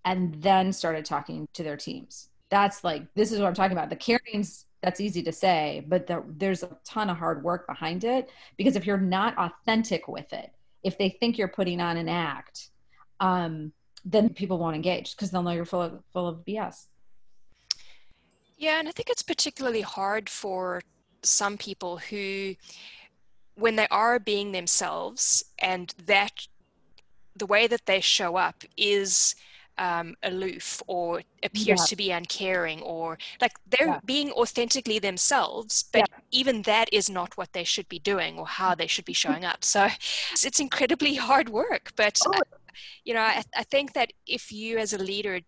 and 0.04 0.34
then 0.42 0.72
started 0.72 1.04
talking 1.04 1.46
to 1.54 1.62
their 1.62 1.76
teams. 1.76 2.28
That's 2.50 2.84
like, 2.84 3.02
this 3.14 3.32
is 3.32 3.40
what 3.40 3.46
I'm 3.46 3.54
talking 3.54 3.76
about. 3.76 3.90
The 3.90 3.96
caring's 3.96 4.66
that's 4.82 5.00
easy 5.00 5.22
to 5.22 5.32
say, 5.32 5.84
but 5.86 6.06
the, 6.06 6.24
there's 6.26 6.62
a 6.62 6.76
ton 6.84 7.08
of 7.08 7.16
hard 7.16 7.42
work 7.42 7.66
behind 7.66 8.04
it 8.04 8.30
because 8.56 8.76
if 8.76 8.84
you're 8.84 8.98
not 8.98 9.36
authentic 9.38 10.08
with 10.08 10.32
it, 10.32 10.52
if 10.82 10.98
they 10.98 11.08
think 11.08 11.38
you're 11.38 11.48
putting 11.48 11.80
on 11.80 11.96
an 11.96 12.08
act, 12.08 12.70
um, 13.20 13.72
then 14.04 14.28
people 14.28 14.58
won't 14.58 14.74
engage 14.74 15.14
because 15.14 15.30
they'll 15.30 15.42
know 15.42 15.52
you're 15.52 15.64
full 15.64 15.82
of, 15.82 16.02
full 16.12 16.26
of 16.26 16.44
BS. 16.44 16.86
Yeah, 18.58 18.80
and 18.80 18.88
I 18.88 18.90
think 18.90 19.08
it's 19.08 19.22
particularly 19.22 19.82
hard 19.82 20.28
for 20.28 20.82
some 21.22 21.56
people 21.56 21.98
who, 21.98 22.56
when 23.54 23.76
they 23.76 23.86
are 23.88 24.18
being 24.18 24.50
themselves 24.50 25.44
and 25.60 25.94
that 26.06 26.46
the 27.36 27.46
way 27.46 27.68
that 27.68 27.86
they 27.86 28.00
show 28.00 28.36
up 28.36 28.64
is 28.76 29.36
um, 29.78 30.14
aloof 30.22 30.82
or 30.86 31.22
appears 31.42 31.80
yeah. 31.80 31.84
to 31.86 31.96
be 31.96 32.10
uncaring 32.10 32.80
or 32.82 33.18
like 33.40 33.52
they're 33.68 33.88
yeah. 33.88 34.00
being 34.04 34.30
authentically 34.32 34.98
themselves 34.98 35.84
but 35.92 36.00
yeah. 36.08 36.18
even 36.30 36.62
that 36.62 36.88
is 36.92 37.08
not 37.08 37.36
what 37.36 37.52
they 37.52 37.64
should 37.64 37.88
be 37.88 37.98
doing 37.98 38.38
or 38.38 38.46
how 38.46 38.74
they 38.74 38.86
should 38.86 39.04
be 39.04 39.12
showing 39.12 39.44
up 39.44 39.64
so 39.64 39.88
it's 40.30 40.60
incredibly 40.60 41.14
hard 41.28 41.48
work 41.48 41.92
but 41.96 42.20
oh. 42.26 42.32
uh, 42.32 42.40
you 43.04 43.14
know 43.14 43.20
I, 43.20 43.42
I 43.56 43.64
think 43.64 43.92
that 43.94 44.12
if 44.26 44.52
you 44.52 44.78
as 44.78 44.92
a 44.92 44.98
leader 44.98 45.40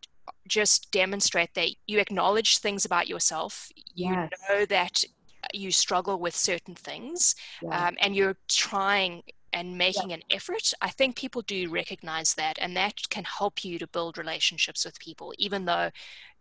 just 0.48 0.90
demonstrate 0.90 1.54
that 1.54 1.70
you 1.86 1.98
acknowledge 1.98 2.58
things 2.58 2.84
about 2.84 3.08
yourself 3.08 3.70
you 3.94 4.10
yes. 4.10 4.30
know 4.48 4.64
that 4.66 5.04
you 5.52 5.70
struggle 5.70 6.18
with 6.18 6.34
certain 6.34 6.74
things 6.74 7.34
um, 7.70 7.96
and 8.00 8.16
you're 8.16 8.36
trying 8.48 9.22
and 9.54 9.78
making 9.78 10.10
yeah. 10.10 10.16
an 10.16 10.22
effort, 10.30 10.72
I 10.82 10.90
think 10.90 11.16
people 11.16 11.40
do 11.42 11.70
recognize 11.70 12.34
that, 12.34 12.58
and 12.60 12.76
that 12.76 13.08
can 13.08 13.24
help 13.24 13.64
you 13.64 13.78
to 13.78 13.86
build 13.86 14.18
relationships 14.18 14.84
with 14.84 14.98
people, 14.98 15.32
even 15.38 15.64
though 15.64 15.90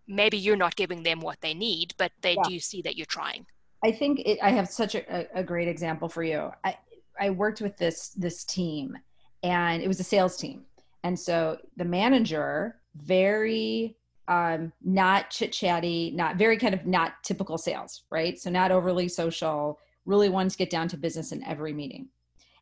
maybe 0.07 0.37
you're 0.37 0.57
not 0.57 0.75
giving 0.75 1.03
them 1.03 1.21
what 1.21 1.39
they 1.39 1.53
need, 1.53 1.93
but 1.97 2.11
they 2.21 2.33
yeah. 2.33 2.49
do 2.49 2.59
see 2.59 2.81
that 2.81 2.97
you're 2.97 3.05
trying. 3.05 3.45
I 3.85 3.91
think 3.91 4.19
it, 4.21 4.39
I 4.41 4.49
have 4.49 4.67
such 4.67 4.95
a, 4.95 5.27
a, 5.37 5.43
great 5.43 5.67
example 5.67 6.09
for 6.09 6.23
you. 6.23 6.51
I, 6.63 6.77
I 7.19 7.29
worked 7.29 7.61
with 7.61 7.77
this 7.77 8.09
this 8.09 8.43
team, 8.43 8.97
and 9.43 9.83
it 9.83 9.87
was 9.87 9.99
a 9.99 10.03
sales 10.03 10.35
team, 10.35 10.63
and 11.03 11.19
so 11.19 11.57
the 11.77 11.85
manager 11.85 12.79
very 12.95 13.95
um, 14.27 14.71
not 14.83 15.29
chit 15.29 15.51
chatty, 15.51 16.11
not 16.11 16.37
very 16.37 16.57
kind 16.57 16.73
of 16.73 16.85
not 16.85 17.23
typical 17.23 17.57
sales, 17.57 18.03
right? 18.09 18.39
So 18.39 18.49
not 18.49 18.71
overly 18.71 19.09
social, 19.09 19.79
really 20.05 20.29
wanted 20.29 20.51
to 20.51 20.57
get 20.57 20.69
down 20.69 20.87
to 20.89 20.97
business 20.97 21.31
in 21.31 21.43
every 21.43 21.73
meeting 21.73 22.07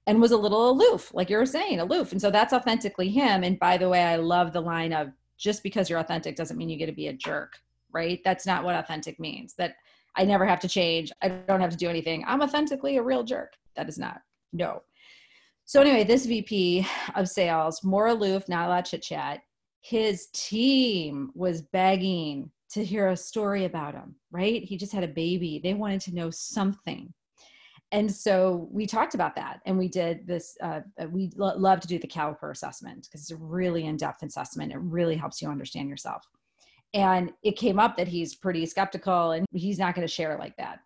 and 0.08 0.20
was 0.20 0.32
a 0.32 0.38
little 0.38 0.70
aloof, 0.70 1.14
like 1.14 1.30
you 1.30 1.38
were 1.38 1.46
saying, 1.46 1.80
aloof. 1.80 2.12
And 2.12 2.22
so 2.22 2.32
that's 2.32 2.54
authentically 2.54 3.10
him. 3.10 3.44
And 3.44 3.60
by 3.60 3.78
the 3.78 3.90
way, 3.90 4.04
I 4.04 4.16
love 4.16 4.52
the 4.52 4.62
line 4.62 4.94
of 4.94 5.12
just 5.38 5.64
because 5.64 5.90
you're 5.90 6.00
authentic 6.00 6.36
doesn't 6.36 6.58
mean 6.58 6.70
you 6.70 6.78
get 6.78 6.88
to 6.88 6.92
be 6.92 7.08
a 7.08 7.14
jerk, 7.14 7.58
right? 7.92 8.20
That's 8.24 8.46
not 8.46 8.64
what 8.64 8.76
authentic 8.76 9.20
means. 9.20 9.54
That 9.56 9.76
I 10.16 10.24
never 10.24 10.46
have 10.46 10.60
to 10.62 10.68
change. 10.68 11.12
I 11.22 11.30
don't 11.30 11.62
have 11.62 11.72
to 11.72 11.78
do 11.78 11.90
anything. 11.90 12.24
I'm 12.28 12.42
authentically 12.42 12.98
a 12.98 13.04
real 13.04 13.24
jerk. 13.24 13.54
That 13.76 13.90
is 13.90 13.98
not. 13.98 14.22
No. 14.54 14.82
So 15.66 15.82
anyway, 15.82 16.04
this 16.04 16.26
VP 16.26 16.86
of 17.16 17.30
sales, 17.30 17.84
more 17.84 18.08
aloof, 18.08 18.50
not 18.50 18.68
a 18.68 18.70
lot 18.70 18.86
chit 18.86 19.04
chat 19.04 19.42
his 19.82 20.28
team 20.28 21.32
was 21.34 21.64
begging 21.64 22.50
to 22.70 22.86
hear 22.86 23.10
a 23.10 23.18
story 23.18 23.66
about 23.66 23.96
him, 23.96 24.16
right? 24.32 24.64
He 24.64 24.78
just 24.78 24.94
had 24.94 25.04
a 25.04 25.08
baby. 25.08 25.60
They 25.62 25.74
wanted 25.74 26.02
to 26.02 26.16
know 26.16 26.30
something. 26.30 27.12
And 27.92 28.10
so 28.12 28.70
we 28.72 28.86
talked 28.88 29.16
about 29.16 29.36
that 29.36 29.60
and 29.66 29.78
we 29.78 29.88
did 29.88 30.26
this. 30.26 30.58
Uh, 30.62 30.82
uh 31.00 31.08
we 31.08 31.32
lo- 31.36 31.58
love 31.58 31.80
to 31.82 31.88
do 31.88 32.00
the 32.00 32.08
caliper 32.08 32.52
assessment 32.52 33.04
because 33.04 33.22
it's 33.22 33.32
a 33.32 33.36
really 33.36 33.86
in 33.86 33.98
depth 33.98 34.24
assessment. 34.24 34.72
It 34.72 34.80
really 34.80 35.16
helps 35.16 35.42
you 35.42 35.50
understand 35.50 35.90
yourself. 35.90 36.26
And 36.94 37.32
it 37.44 37.58
came 37.58 37.80
up 37.80 37.98
that 37.98 38.08
he's 38.08 38.36
pretty 38.36 38.66
skeptical 38.66 39.32
and 39.32 39.46
he's 39.52 39.80
not 39.80 39.96
going 39.96 40.08
to 40.08 40.14
share 40.14 40.38
like 40.38 40.56
that. 40.58 40.80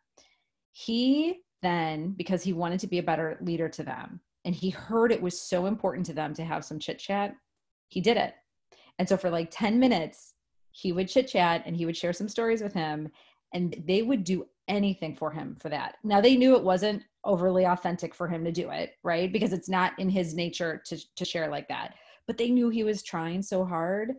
He 0.71 1.41
then, 1.61 2.11
because 2.11 2.43
he 2.43 2.53
wanted 2.53 2.79
to 2.81 2.87
be 2.87 2.99
a 2.99 3.03
better 3.03 3.37
leader 3.41 3.69
to 3.69 3.83
them, 3.83 4.19
and 4.43 4.53
he 4.53 4.69
heard 4.69 5.11
it 5.11 5.21
was 5.21 5.39
so 5.39 5.65
important 5.65 6.05
to 6.05 6.13
them 6.13 6.33
to 6.35 6.43
have 6.43 6.63
some 6.63 6.77
chit 6.77 6.99
chat, 6.99 7.35
he 7.87 8.01
did 8.01 8.17
it. 8.17 8.35
And 8.99 9.09
so 9.09 9.17
for 9.17 9.29
like 9.29 9.49
10 9.51 9.79
minutes, 9.79 10.35
he 10.71 10.91
would 10.91 11.07
chit 11.07 11.27
chat 11.27 11.63
and 11.65 11.75
he 11.75 11.85
would 11.85 11.97
share 11.97 12.13
some 12.13 12.29
stories 12.29 12.61
with 12.61 12.73
him, 12.73 13.09
and 13.53 13.81
they 13.87 14.03
would 14.03 14.23
do 14.23 14.45
anything 14.67 15.15
for 15.15 15.31
him 15.31 15.55
for 15.59 15.69
that. 15.69 15.95
Now 16.03 16.21
they 16.21 16.35
knew 16.35 16.55
it 16.55 16.63
wasn't 16.63 17.03
overly 17.23 17.65
authentic 17.65 18.13
for 18.13 18.27
him 18.27 18.43
to 18.45 18.51
do 18.51 18.69
it, 18.69 18.93
right? 19.03 19.31
Because 19.31 19.53
it's 19.53 19.69
not 19.69 19.93
in 19.99 20.09
his 20.09 20.33
nature 20.33 20.81
to 20.85 20.97
to 21.15 21.25
share 21.25 21.49
like 21.49 21.67
that. 21.69 21.95
But 22.27 22.37
they 22.37 22.49
knew 22.49 22.69
he 22.69 22.83
was 22.83 23.03
trying 23.03 23.41
so 23.41 23.65
hard, 23.65 24.13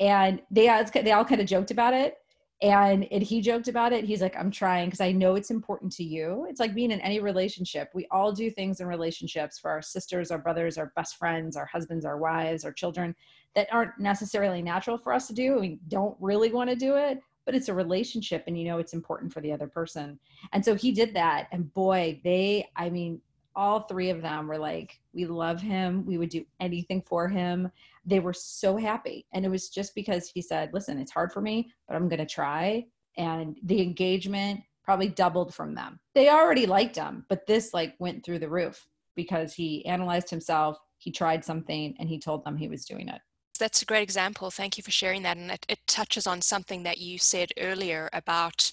and 0.00 0.42
they 0.50 0.66
they 0.92 1.12
all 1.12 1.24
kind 1.24 1.40
of 1.40 1.46
joked 1.46 1.70
about 1.70 1.94
it. 1.94 2.16
And, 2.62 3.08
and 3.10 3.24
he 3.24 3.40
joked 3.40 3.66
about 3.66 3.92
it. 3.92 4.04
He's 4.04 4.22
like, 4.22 4.36
I'm 4.36 4.52
trying 4.52 4.86
because 4.86 5.00
I 5.00 5.10
know 5.10 5.34
it's 5.34 5.50
important 5.50 5.90
to 5.94 6.04
you. 6.04 6.46
It's 6.48 6.60
like 6.60 6.76
being 6.76 6.92
in 6.92 7.00
any 7.00 7.18
relationship. 7.18 7.90
We 7.92 8.06
all 8.12 8.30
do 8.30 8.52
things 8.52 8.80
in 8.80 8.86
relationships 8.86 9.58
for 9.58 9.68
our 9.68 9.82
sisters, 9.82 10.30
our 10.30 10.38
brothers, 10.38 10.78
our 10.78 10.92
best 10.94 11.16
friends, 11.16 11.56
our 11.56 11.66
husbands, 11.66 12.04
our 12.04 12.18
wives, 12.18 12.64
our 12.64 12.72
children 12.72 13.16
that 13.56 13.66
aren't 13.72 13.98
necessarily 13.98 14.62
natural 14.62 14.96
for 14.96 15.12
us 15.12 15.26
to 15.26 15.34
do. 15.34 15.58
We 15.58 15.80
don't 15.88 16.16
really 16.20 16.52
want 16.52 16.70
to 16.70 16.76
do 16.76 16.94
it, 16.94 17.18
but 17.44 17.54
it's 17.54 17.68
a 17.68 17.74
relationship 17.74 18.44
and 18.46 18.58
you 18.58 18.64
know 18.64 18.78
it's 18.78 18.94
important 18.94 19.32
for 19.32 19.40
the 19.40 19.52
other 19.52 19.66
person. 19.66 20.18
And 20.52 20.64
so 20.64 20.74
he 20.74 20.92
did 20.92 21.14
that. 21.14 21.48
And 21.52 21.72
boy, 21.74 22.20
they, 22.24 22.68
I 22.76 22.90
mean, 22.90 23.20
all 23.54 23.80
three 23.80 24.10
of 24.10 24.22
them 24.22 24.48
were 24.48 24.58
like, 24.58 24.98
we 25.12 25.26
love 25.26 25.60
him. 25.60 26.06
We 26.06 26.18
would 26.18 26.30
do 26.30 26.44
anything 26.60 27.02
for 27.02 27.28
him. 27.28 27.70
They 28.04 28.20
were 28.20 28.32
so 28.32 28.76
happy. 28.76 29.26
And 29.32 29.44
it 29.44 29.50
was 29.50 29.68
just 29.68 29.94
because 29.94 30.28
he 30.28 30.40
said, 30.40 30.70
listen, 30.72 30.98
it's 30.98 31.12
hard 31.12 31.32
for 31.32 31.40
me, 31.40 31.70
but 31.86 31.96
I'm 31.96 32.08
going 32.08 32.18
to 32.18 32.26
try. 32.26 32.86
And 33.18 33.58
the 33.64 33.82
engagement 33.82 34.60
probably 34.84 35.08
doubled 35.08 35.54
from 35.54 35.74
them. 35.74 36.00
They 36.14 36.30
already 36.30 36.66
liked 36.66 36.96
him, 36.96 37.26
but 37.28 37.46
this 37.46 37.74
like 37.74 37.94
went 37.98 38.24
through 38.24 38.38
the 38.38 38.48
roof 38.48 38.86
because 39.14 39.52
he 39.52 39.84
analyzed 39.84 40.30
himself, 40.30 40.78
he 40.96 41.10
tried 41.10 41.44
something, 41.44 41.94
and 41.98 42.08
he 42.08 42.18
told 42.18 42.44
them 42.44 42.56
he 42.56 42.68
was 42.68 42.86
doing 42.86 43.08
it 43.08 43.20
that's 43.58 43.82
a 43.82 43.86
great 43.86 44.02
example. 44.02 44.50
Thank 44.50 44.76
you 44.76 44.82
for 44.82 44.90
sharing 44.90 45.22
that. 45.22 45.36
And 45.36 45.50
it, 45.50 45.66
it 45.68 45.86
touches 45.86 46.26
on 46.26 46.40
something 46.40 46.82
that 46.84 46.98
you 46.98 47.18
said 47.18 47.52
earlier 47.58 48.08
about 48.12 48.72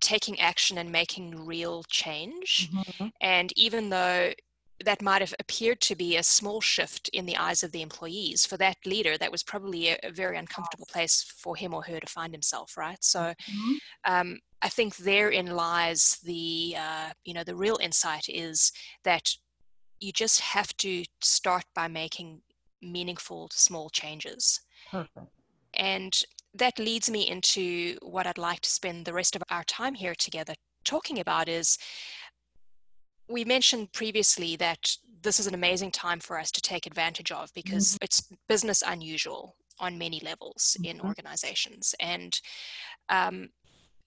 taking 0.00 0.38
action 0.38 0.78
and 0.78 0.90
making 0.92 1.46
real 1.46 1.82
change. 1.88 2.70
Mm-hmm. 2.72 3.06
And 3.20 3.52
even 3.56 3.90
though 3.90 4.32
that 4.84 5.00
might 5.00 5.20
have 5.20 5.34
appeared 5.38 5.80
to 5.80 5.94
be 5.94 6.16
a 6.16 6.22
small 6.22 6.60
shift 6.60 7.08
in 7.12 7.26
the 7.26 7.36
eyes 7.36 7.62
of 7.62 7.72
the 7.72 7.80
employees, 7.80 8.44
for 8.44 8.56
that 8.58 8.76
leader, 8.84 9.16
that 9.16 9.32
was 9.32 9.42
probably 9.42 9.88
a, 9.88 9.98
a 10.02 10.10
very 10.10 10.36
uncomfortable 10.36 10.86
place 10.90 11.22
for 11.22 11.56
him 11.56 11.72
or 11.72 11.82
her 11.84 12.00
to 12.00 12.06
find 12.06 12.34
himself, 12.34 12.76
right? 12.76 13.02
So 13.02 13.20
mm-hmm. 13.20 13.72
um, 14.04 14.38
I 14.60 14.68
think 14.68 14.96
therein 14.96 15.54
lies 15.54 16.18
the, 16.24 16.76
uh, 16.78 17.10
you 17.24 17.34
know, 17.34 17.44
the 17.44 17.56
real 17.56 17.78
insight 17.80 18.28
is 18.28 18.72
that 19.04 19.30
you 20.00 20.12
just 20.12 20.40
have 20.40 20.76
to 20.78 21.04
start 21.20 21.64
by 21.74 21.88
making 21.88 22.42
meaningful 22.84 23.48
small 23.52 23.90
changes. 23.90 24.60
Perfect. 24.90 25.26
And 25.74 26.22
that 26.54 26.78
leads 26.78 27.10
me 27.10 27.28
into 27.28 27.96
what 28.02 28.26
I'd 28.26 28.38
like 28.38 28.60
to 28.60 28.70
spend 28.70 29.04
the 29.04 29.12
rest 29.12 29.34
of 29.34 29.42
our 29.50 29.64
time 29.64 29.94
here 29.94 30.14
together 30.14 30.54
talking 30.84 31.18
about 31.18 31.48
is 31.48 31.78
we 33.28 33.44
mentioned 33.44 33.92
previously 33.92 34.54
that 34.56 34.96
this 35.22 35.40
is 35.40 35.46
an 35.46 35.54
amazing 35.54 35.90
time 35.90 36.20
for 36.20 36.38
us 36.38 36.50
to 36.52 36.60
take 36.60 36.86
advantage 36.86 37.32
of 37.32 37.52
because 37.54 37.94
mm-hmm. 37.94 38.04
it's 38.04 38.28
business 38.48 38.82
unusual 38.86 39.56
on 39.80 39.98
many 39.98 40.20
levels 40.22 40.76
mm-hmm. 40.78 40.98
in 40.98 41.00
organizations 41.00 41.94
and 41.98 42.40
um, 43.08 43.48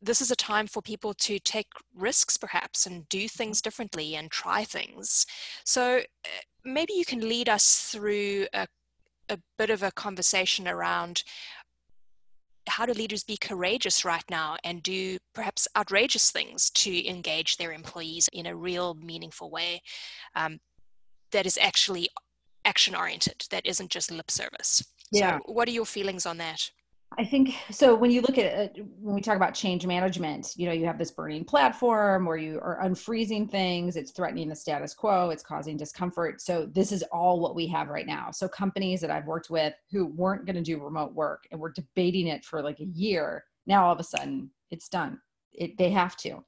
this 0.02 0.22
is 0.22 0.32
a 0.32 0.36
time 0.36 0.68
for 0.68 0.82
people 0.82 1.14
to 1.14 1.40
take 1.40 1.68
risks 1.96 2.38
perhaps 2.38 2.86
and 2.86 3.08
do 3.10 3.28
things 3.28 3.62
differently 3.62 4.16
and 4.16 4.30
try 4.30 4.64
things. 4.64 5.26
So 5.66 6.00
uh, 6.00 6.30
maybe 6.64 6.94
you 6.94 7.06
can 7.06 7.28
lead 7.28 7.50
us 7.50 7.90
through 7.92 8.48
a, 8.54 8.68
a 9.30 9.40
bit 9.58 9.70
of 9.70 9.84
a 9.84 9.92
conversation 9.92 10.68
around 10.68 11.24
how 12.70 12.86
do 12.86 12.94
leaders 12.94 13.24
be 13.24 13.38
courageous 13.38 14.04
right 14.04 14.24
now 14.30 14.58
and 14.64 14.84
do 14.84 15.18
perhaps 15.34 15.68
outrageous 15.78 16.32
things 16.32 16.70
to 16.72 17.08
engage 17.08 17.58
their 17.58 17.72
employees 17.72 18.30
in 18.34 18.46
a 18.46 18.56
real 18.56 18.94
meaningful 18.96 19.50
way 19.50 19.82
um, 20.36 20.60
that 21.32 21.46
is 21.46 21.58
actually 21.62 22.10
action 22.66 22.94
oriented 22.94 23.46
that 23.50 23.66
isn't 23.66 23.90
just 23.90 24.12
lip 24.12 24.30
service. 24.30 24.84
Yeah. 25.12 25.38
so 25.38 25.54
what 25.54 25.68
are 25.70 25.72
your 25.72 25.86
feelings 25.86 26.26
on 26.26 26.38
that 26.38 26.70
I 27.20 27.26
think 27.26 27.56
so. 27.72 27.96
When 27.96 28.12
you 28.12 28.22
look 28.22 28.38
at 28.38 28.46
it, 28.46 28.86
when 29.00 29.16
we 29.16 29.22
talk 29.22 29.36
about 29.36 29.56
change 29.56 29.88
management, 29.88 30.54
you 30.56 30.68
know, 30.68 30.72
you 30.72 30.86
have 30.86 31.00
this 31.00 31.10
burning 31.10 31.44
platform 31.44 32.26
where 32.26 32.38
you 32.38 32.60
are 32.60 32.80
unfreezing 32.84 33.50
things, 33.50 33.96
it's 33.96 34.12
threatening 34.12 34.50
the 34.50 34.56
status 34.56 34.94
quo, 34.94 35.32
it's 35.32 35.42
causing 35.42 35.78
discomfort. 35.78 36.42
So, 36.42 36.68
this 36.68 36.92
is 36.92 37.04
all 37.12 37.40
what 37.40 37.56
we 37.56 37.66
have 37.68 37.88
right 37.88 38.06
now. 38.06 38.30
So, 38.30 38.48
companies 38.48 39.02
that 39.02 39.10
I've 39.10 39.26
worked 39.26 39.50
with 39.50 39.74
who 39.92 40.06
weren't 40.06 40.46
going 40.46 40.58
to 40.58 40.62
do 40.62 40.80
remote 40.80 41.14
work 41.14 41.48
and 41.52 41.60
were 41.60 41.72
debating 41.72 42.28
it 42.28 42.46
for 42.46 42.62
like 42.62 42.80
a 42.82 42.86
year, 42.86 43.44
now 43.66 43.88
all 43.88 43.94
of 43.94 44.00
a 44.00 44.04
sudden 44.04 44.52
it's 44.70 44.88
done. 44.88 45.20
It, 45.54 45.76
they 45.80 45.90
have 45.90 46.18
to. 46.18 46.44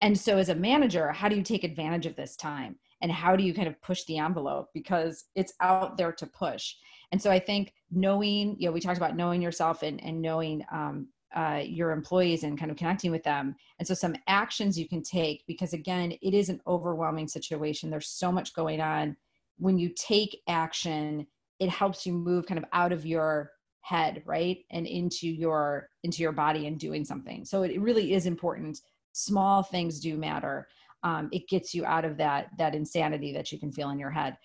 And 0.00 0.18
so, 0.18 0.36
as 0.36 0.48
a 0.48 0.54
manager, 0.54 1.12
how 1.12 1.28
do 1.28 1.36
you 1.36 1.44
take 1.44 1.62
advantage 1.62 2.06
of 2.06 2.16
this 2.16 2.34
time? 2.34 2.76
And 3.02 3.12
how 3.12 3.36
do 3.36 3.44
you 3.44 3.54
kind 3.54 3.68
of 3.68 3.80
push 3.82 4.04
the 4.04 4.18
envelope? 4.18 4.68
Because 4.74 5.26
it's 5.36 5.54
out 5.60 5.96
there 5.96 6.12
to 6.12 6.26
push 6.26 6.74
and 7.12 7.22
so 7.22 7.30
i 7.30 7.38
think 7.38 7.72
knowing 7.90 8.56
you 8.58 8.66
know 8.66 8.72
we 8.72 8.80
talked 8.80 8.96
about 8.96 9.16
knowing 9.16 9.40
yourself 9.40 9.82
and, 9.82 10.02
and 10.02 10.20
knowing 10.20 10.64
um, 10.72 11.08
uh, 11.34 11.62
your 11.64 11.92
employees 11.92 12.42
and 12.42 12.58
kind 12.58 12.70
of 12.70 12.76
connecting 12.76 13.10
with 13.10 13.22
them. 13.22 13.54
And 13.78 13.88
so 13.88 13.94
some 13.94 14.14
actions 14.26 14.78
you 14.78 14.86
can 14.88 15.02
take 15.02 15.44
because 15.46 15.72
again 15.72 16.12
it 16.20 16.34
is 16.34 16.48
an 16.48 16.60
overwhelming 16.66 17.28
situation. 17.28 17.90
There's 17.90 18.08
so 18.08 18.30
much 18.30 18.54
going 18.54 18.80
on. 18.80 19.16
When 19.58 19.78
you 19.78 19.90
take 19.96 20.40
action 20.48 21.26
it 21.58 21.68
helps 21.68 22.04
you 22.04 22.12
move 22.12 22.46
kind 22.46 22.58
of 22.58 22.64
out 22.72 22.92
of 22.92 23.06
your 23.06 23.52
head 23.82 24.22
right? 24.26 24.58
And 24.70 24.86
into 24.86 25.28
your 25.28 25.88
into 26.02 26.22
your 26.22 26.32
body 26.32 26.66
and 26.66 26.78
doing 26.78 27.04
something. 27.04 27.44
So 27.44 27.62
it 27.62 27.80
really 27.80 28.14
is 28.14 28.26
important. 28.26 28.80
Small 29.12 29.62
things 29.62 30.00
do 30.00 30.16
matter. 30.16 30.68
Um, 31.02 31.28
it 31.32 31.48
gets 31.48 31.74
you 31.74 31.84
out 31.84 32.04
of 32.04 32.16
that 32.18 32.48
that 32.58 32.74
insanity 32.74 33.32
that 33.32 33.52
you 33.52 33.58
can 33.58 33.72
feel 33.72 33.90
in 33.90 33.98
your 33.98 34.10
head. 34.10 34.36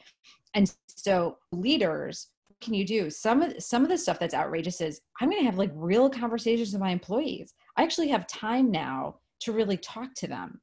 And 0.53 0.71
so 0.87 1.37
leaders 1.51 2.27
can 2.61 2.73
you 2.73 2.85
do? 2.85 3.09
Some 3.09 3.41
of 3.41 3.61
some 3.61 3.83
of 3.83 3.89
the 3.89 3.97
stuff 3.97 4.19
that's 4.19 4.33
outrageous 4.33 4.81
is 4.81 5.01
i'm 5.21 5.29
going 5.29 5.41
to 5.41 5.45
have 5.45 5.57
like 5.57 5.71
real 5.73 6.09
conversations 6.09 6.71
with 6.71 6.81
my 6.81 6.91
employees. 6.91 7.53
I 7.75 7.83
actually 7.83 8.09
have 8.09 8.27
time 8.27 8.71
now 8.71 9.17
to 9.41 9.51
really 9.51 9.77
talk 9.77 10.13
to 10.15 10.27
them. 10.27 10.59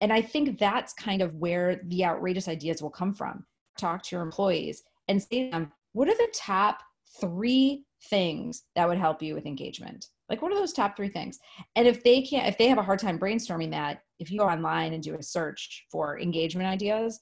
And 0.00 0.12
i 0.12 0.20
think 0.20 0.58
that's 0.58 0.92
kind 0.94 1.22
of 1.22 1.34
where 1.36 1.80
the 1.86 2.04
outrageous 2.04 2.48
ideas 2.48 2.82
will 2.82 2.90
come 2.90 3.14
from. 3.14 3.44
Talk 3.78 4.02
to 4.04 4.16
your 4.16 4.22
employees 4.22 4.82
and 5.08 5.22
say 5.22 5.44
to 5.44 5.50
them 5.50 5.72
what 5.92 6.08
are 6.08 6.16
the 6.16 6.32
top 6.34 6.80
three 7.20 7.84
things 8.10 8.64
that 8.76 8.88
would 8.88 8.98
help 8.98 9.22
you 9.22 9.34
with 9.34 9.46
engagement? 9.46 10.06
Like 10.28 10.42
what 10.42 10.52
are 10.52 10.58
those 10.58 10.72
top 10.72 10.96
three 10.96 11.08
things? 11.08 11.38
And 11.76 11.86
if 11.86 12.02
they 12.02 12.22
can't 12.22 12.48
if 12.48 12.58
they 12.58 12.68
have 12.68 12.78
a 12.78 12.82
hard 12.82 12.98
time 12.98 13.18
brainstorming 13.18 13.70
that 13.70 14.02
if 14.18 14.30
you 14.30 14.38
go 14.38 14.48
online 14.48 14.92
and 14.92 15.02
do 15.02 15.14
a 15.14 15.22
search 15.22 15.86
for 15.90 16.18
engagement 16.18 16.68
ideas 16.68 17.20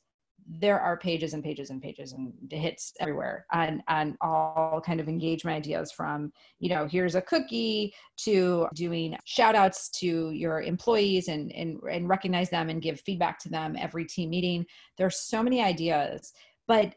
there 0.49 0.81
are 0.81 0.97
pages 0.97 1.35
and 1.35 1.43
pages 1.43 1.71
and 1.71 1.83
pages 1.83 2.13
and 2.13 2.33
hits 2.51 2.93
everywhere 3.01 3.47
on 3.53 3.83
on 3.89 4.17
all 4.21 4.81
kind 4.85 5.01
of 5.01 5.09
engagement 5.09 5.57
ideas 5.57 5.91
from 5.91 6.33
you 6.59 6.69
know 6.69 6.87
here's 6.87 7.15
a 7.15 7.23
cookie 7.23 7.93
to 8.17 8.69
doing 8.75 9.17
shout 9.25 9.55
outs 9.55 9.89
to 9.89 10.31
your 10.31 10.63
employees 10.63 11.29
and 11.29 11.53
and, 11.53 11.81
and 11.91 12.09
recognize 12.09 12.49
them 12.51 12.69
and 12.69 12.83
give 12.83 13.01
feedback 13.01 13.39
to 13.39 13.49
them 13.49 13.77
every 13.79 14.05
team 14.05 14.31
meeting. 14.31 14.65
There's 14.97 15.21
so 15.21 15.43
many 15.43 15.63
ideas 15.63 16.33
but 16.67 16.95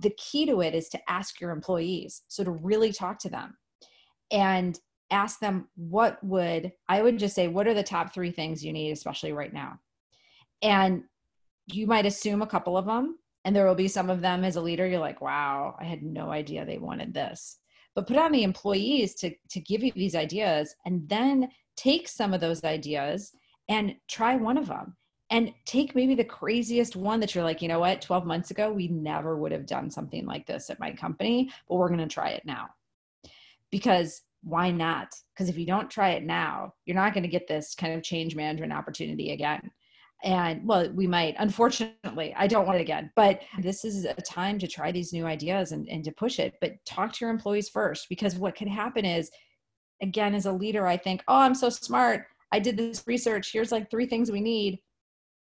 the 0.00 0.10
key 0.10 0.46
to 0.46 0.60
it 0.60 0.74
is 0.74 0.88
to 0.88 1.10
ask 1.10 1.40
your 1.40 1.50
employees 1.50 2.22
so 2.28 2.44
to 2.44 2.52
really 2.52 2.92
talk 2.92 3.18
to 3.18 3.28
them 3.28 3.56
and 4.30 4.78
ask 5.10 5.40
them 5.40 5.68
what 5.74 6.22
would 6.24 6.72
i 6.88 7.02
would 7.02 7.18
just 7.18 7.34
say 7.34 7.48
what 7.48 7.66
are 7.66 7.74
the 7.74 7.82
top 7.82 8.14
three 8.14 8.30
things 8.30 8.64
you 8.64 8.72
need 8.72 8.92
especially 8.92 9.32
right 9.32 9.52
now? 9.52 9.78
And 10.62 11.04
you 11.66 11.86
might 11.86 12.06
assume 12.06 12.42
a 12.42 12.46
couple 12.46 12.76
of 12.76 12.86
them 12.86 13.18
and 13.44 13.54
there 13.54 13.66
will 13.66 13.74
be 13.74 13.88
some 13.88 14.10
of 14.10 14.20
them 14.20 14.44
as 14.44 14.56
a 14.56 14.60
leader 14.60 14.86
you're 14.86 14.98
like 14.98 15.20
wow 15.20 15.76
i 15.80 15.84
had 15.84 16.02
no 16.02 16.30
idea 16.30 16.64
they 16.64 16.78
wanted 16.78 17.12
this. 17.14 17.58
But 17.94 18.08
put 18.08 18.16
on 18.16 18.32
the 18.32 18.42
employees 18.42 19.14
to 19.16 19.34
to 19.50 19.60
give 19.60 19.82
you 19.82 19.92
these 19.92 20.14
ideas 20.14 20.74
and 20.84 21.08
then 21.08 21.48
take 21.76 22.08
some 22.08 22.34
of 22.34 22.40
those 22.40 22.64
ideas 22.64 23.32
and 23.68 23.94
try 24.08 24.36
one 24.36 24.58
of 24.58 24.66
them. 24.66 24.96
And 25.30 25.52
take 25.64 25.94
maybe 25.94 26.14
the 26.14 26.24
craziest 26.24 26.96
one 26.96 27.18
that 27.20 27.34
you're 27.34 27.44
like 27.44 27.62
you 27.62 27.68
know 27.68 27.80
what? 27.80 28.02
12 28.02 28.26
months 28.26 28.50
ago 28.50 28.72
we 28.72 28.88
never 28.88 29.36
would 29.36 29.52
have 29.52 29.66
done 29.66 29.90
something 29.90 30.26
like 30.26 30.46
this 30.46 30.70
at 30.70 30.80
my 30.80 30.92
company 30.92 31.50
but 31.68 31.76
we're 31.76 31.88
going 31.88 32.00
to 32.00 32.06
try 32.06 32.30
it 32.30 32.44
now. 32.44 32.68
Because 33.70 34.22
why 34.42 34.70
not? 34.70 35.14
Because 35.32 35.48
if 35.48 35.56
you 35.56 35.66
don't 35.66 35.90
try 35.90 36.10
it 36.10 36.24
now 36.24 36.74
you're 36.84 36.96
not 36.96 37.14
going 37.14 37.22
to 37.22 37.28
get 37.28 37.48
this 37.48 37.74
kind 37.74 37.94
of 37.94 38.02
change 38.02 38.36
management 38.36 38.72
opportunity 38.72 39.32
again 39.32 39.70
and 40.22 40.66
well 40.66 40.88
we 40.92 41.06
might 41.06 41.34
unfortunately 41.38 42.32
i 42.36 42.46
don't 42.46 42.66
want 42.66 42.78
it 42.78 42.82
again 42.82 43.10
but 43.16 43.42
this 43.60 43.84
is 43.84 44.04
a 44.04 44.14
time 44.22 44.58
to 44.58 44.66
try 44.66 44.90
these 44.90 45.12
new 45.12 45.26
ideas 45.26 45.72
and, 45.72 45.88
and 45.88 46.04
to 46.04 46.12
push 46.12 46.38
it 46.38 46.54
but 46.60 46.72
talk 46.86 47.12
to 47.12 47.24
your 47.24 47.30
employees 47.30 47.68
first 47.68 48.08
because 48.08 48.36
what 48.36 48.54
can 48.54 48.68
happen 48.68 49.04
is 49.04 49.30
again, 50.00 50.34
as 50.34 50.46
a 50.46 50.52
leader, 50.52 50.86
I 50.86 50.96
think, 50.96 51.22
oh, 51.28 51.36
I'm 51.36 51.54
so 51.54 51.68
smart. 51.68 52.26
I 52.52 52.58
did 52.58 52.76
this 52.76 53.02
research. 53.06 53.52
Here's 53.52 53.72
like 53.72 53.90
three 53.90 54.06
things 54.06 54.30
we 54.30 54.40
need. 54.40 54.78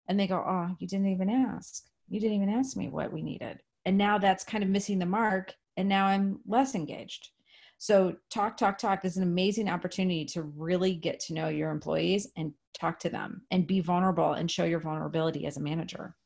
And 0.08 0.18
they 0.18 0.26
go, 0.26 0.36
oh, 0.36 0.74
you 0.78 0.86
didn't 0.86 1.08
even 1.08 1.30
ask. 1.30 1.84
You 2.08 2.20
didn't 2.20 2.36
even 2.36 2.48
ask 2.48 2.76
me 2.76 2.88
what 2.88 3.12
we 3.12 3.22
needed. 3.22 3.60
And 3.84 3.98
now 3.98 4.18
that's 4.18 4.44
kind 4.44 4.64
of 4.64 4.70
missing 4.70 4.98
the 4.98 5.06
mark. 5.06 5.54
And 5.76 5.88
now 5.88 6.06
I'm 6.06 6.40
less 6.46 6.74
engaged. 6.74 7.30
So, 7.78 8.14
talk, 8.30 8.56
talk, 8.56 8.78
talk 8.78 9.04
is 9.04 9.16
an 9.16 9.24
amazing 9.24 9.68
opportunity 9.68 10.24
to 10.26 10.42
really 10.42 10.94
get 10.94 11.18
to 11.20 11.34
know 11.34 11.48
your 11.48 11.70
employees 11.70 12.28
and 12.36 12.52
talk 12.72 12.98
to 13.00 13.10
them 13.10 13.42
and 13.50 13.66
be 13.66 13.80
vulnerable 13.80 14.32
and 14.32 14.50
show 14.50 14.64
your 14.64 14.80
vulnerability 14.80 15.46
as 15.46 15.56
a 15.56 15.60
manager. 15.60 16.16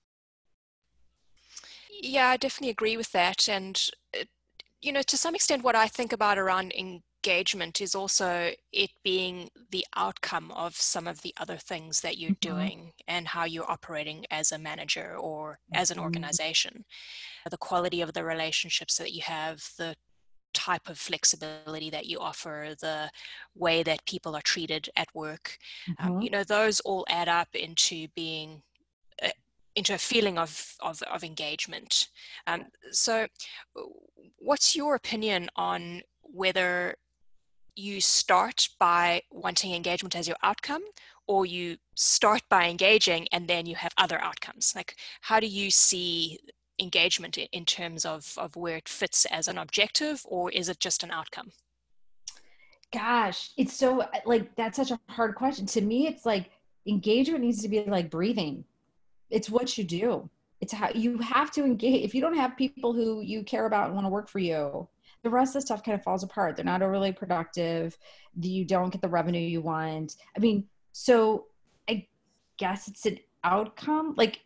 Yeah, 2.03 2.29
I 2.29 2.37
definitely 2.37 2.71
agree 2.71 2.97
with 2.97 3.13
that. 3.13 3.49
And, 3.49 3.81
uh, 4.19 4.25
you 4.83 4.93
know, 4.93 5.03
to 5.03 5.17
some 5.17 5.35
extent, 5.35 5.65
what 5.65 5.75
I 5.75 5.89
think 5.89 6.13
about 6.13 6.39
around 6.39 6.73
engagement 6.75 7.81
is 7.81 7.95
also 7.95 8.53
it 8.73 8.91
being 9.03 9.51
the 9.71 9.85
outcome 9.97 10.53
of 10.53 10.77
some 10.77 11.09
of 11.09 11.23
the 11.23 11.35
other 11.39 11.57
things 11.57 12.01
that 12.01 12.19
you're 12.19 12.33
mm-hmm. 12.33 12.55
doing 12.55 12.93
and 13.09 13.29
how 13.29 13.45
you're 13.45 13.71
operating 13.71 14.27
as 14.31 14.53
a 14.53 14.59
manager 14.59 15.17
or 15.19 15.53
mm-hmm. 15.53 15.81
as 15.81 15.91
an 15.91 15.97
mm-hmm. 15.97 16.05
organization. 16.05 16.85
The 17.51 17.57
quality 17.57 18.01
of 18.01 18.13
the 18.13 18.25
relationships 18.25 18.99
that 18.99 19.13
you 19.13 19.23
have, 19.23 19.63
the 19.79 19.97
type 20.57 20.89
of 20.89 20.99
flexibility 20.99 21.91
that 21.91 22.07
you 22.07 22.19
offer, 22.19 22.75
the 22.81 23.11
way 23.55 23.83
that 23.83 24.07
people 24.07 24.35
are 24.35 24.43
treated 24.43 24.89
at 24.97 25.15
work, 25.15 25.59
um, 25.89 25.95
mm-hmm. 25.95 26.17
um, 26.17 26.23
you 26.23 26.31
know, 26.31 26.45
those 26.45 26.81
all 26.81 27.05
add 27.09 27.29
up 27.29 27.49
into 27.55 28.09
being 28.17 28.63
uh, 29.23 29.37
into 29.75 29.95
a 29.95 29.99
feeling 29.99 30.39
of 30.39 30.75
of, 30.81 31.03
of 31.03 31.23
engagement. 31.23 32.09
Um, 32.47 32.65
so, 32.91 33.27
what's 34.39 34.75
your 34.75 34.95
opinion 34.95 35.51
on 35.57 36.03
whether 36.23 36.97
you 37.75 38.01
start 38.01 38.69
by 38.81 39.23
wanting 39.31 39.75
engagement 39.75 40.17
as 40.17 40.27
your 40.27 40.39
outcome, 40.43 40.85
or 41.27 41.45
you 41.45 41.77
start 41.95 42.43
by 42.49 42.69
engaging 42.69 43.29
and 43.31 43.47
then 43.47 43.67
you 43.67 43.77
have 43.77 43.93
other 43.99 44.19
outcomes? 44.23 44.73
Like, 44.75 44.97
how 45.21 45.39
do 45.39 45.47
you 45.47 45.71
see 45.71 46.39
engagement 46.79 47.39
in 47.39 47.65
terms 47.65 48.05
of, 48.05 48.35
of 48.37 48.57
where 48.57 48.77
it 48.77 48.89
fits 48.89 49.25
as 49.27 49.49
an 49.49 49.59
objective 49.59 50.23
or 50.29 50.51
is 50.51 50.69
it 50.69 50.81
just 50.81 51.03
an 51.03 51.11
outcome? 51.11 51.53
Gosh, 52.93 53.51
it's 53.57 53.75
so 53.75 54.07
like 54.25 54.55
that's 54.55 54.77
such 54.77 54.91
a 54.91 55.01
hard 55.09 55.35
question. 55.35 55.67
To 55.67 55.81
me, 55.81 56.07
it's 56.07 56.25
like 56.25 56.51
engagement 56.87 57.43
needs 57.43 57.63
to 57.63 57.69
be 57.69 57.83
like 57.85 58.11
breathing. 58.11 58.65
It's 59.29 59.51
what 59.51 59.77
you 59.77 59.85
do. 59.85 60.31
It's 60.61 60.73
how 60.73 60.91
you 60.95 61.19
have 61.19 61.51
to 61.53 61.65
engage. 61.65 62.05
If 62.05 62.15
you 62.15 62.21
don't 62.21 62.37
have 62.37 62.57
people 62.57 62.93
who 62.93 63.21
you 63.21 63.43
care 63.43 63.67
about 63.67 63.87
and 63.87 63.95
want 63.95 64.07
to 64.07 64.11
work 64.11 64.29
for 64.29 64.39
you, 64.39 64.89
the 65.23 65.31
rest 65.31 65.51
of 65.51 65.63
the 65.63 65.67
stuff 65.67 65.83
kind 65.83 65.99
of 65.99 66.05
falls 66.05 66.23
apart. 66.23 66.57
They're 66.57 66.65
not 66.65 66.83
overly 66.83 67.13
productive. 67.13 67.99
You 68.41 68.65
don't 68.65 68.91
get 68.91 69.03
the 69.03 69.09
revenue 69.09 69.41
you 69.41 69.61
want. 69.61 70.17
I 70.37 70.41
mean, 70.41 70.65
so 70.93 71.47
I 71.89 72.07
guess 72.57 72.89
it's 72.89 73.05
an 73.07 73.19
outcome. 73.43 74.15
Like, 74.17 74.41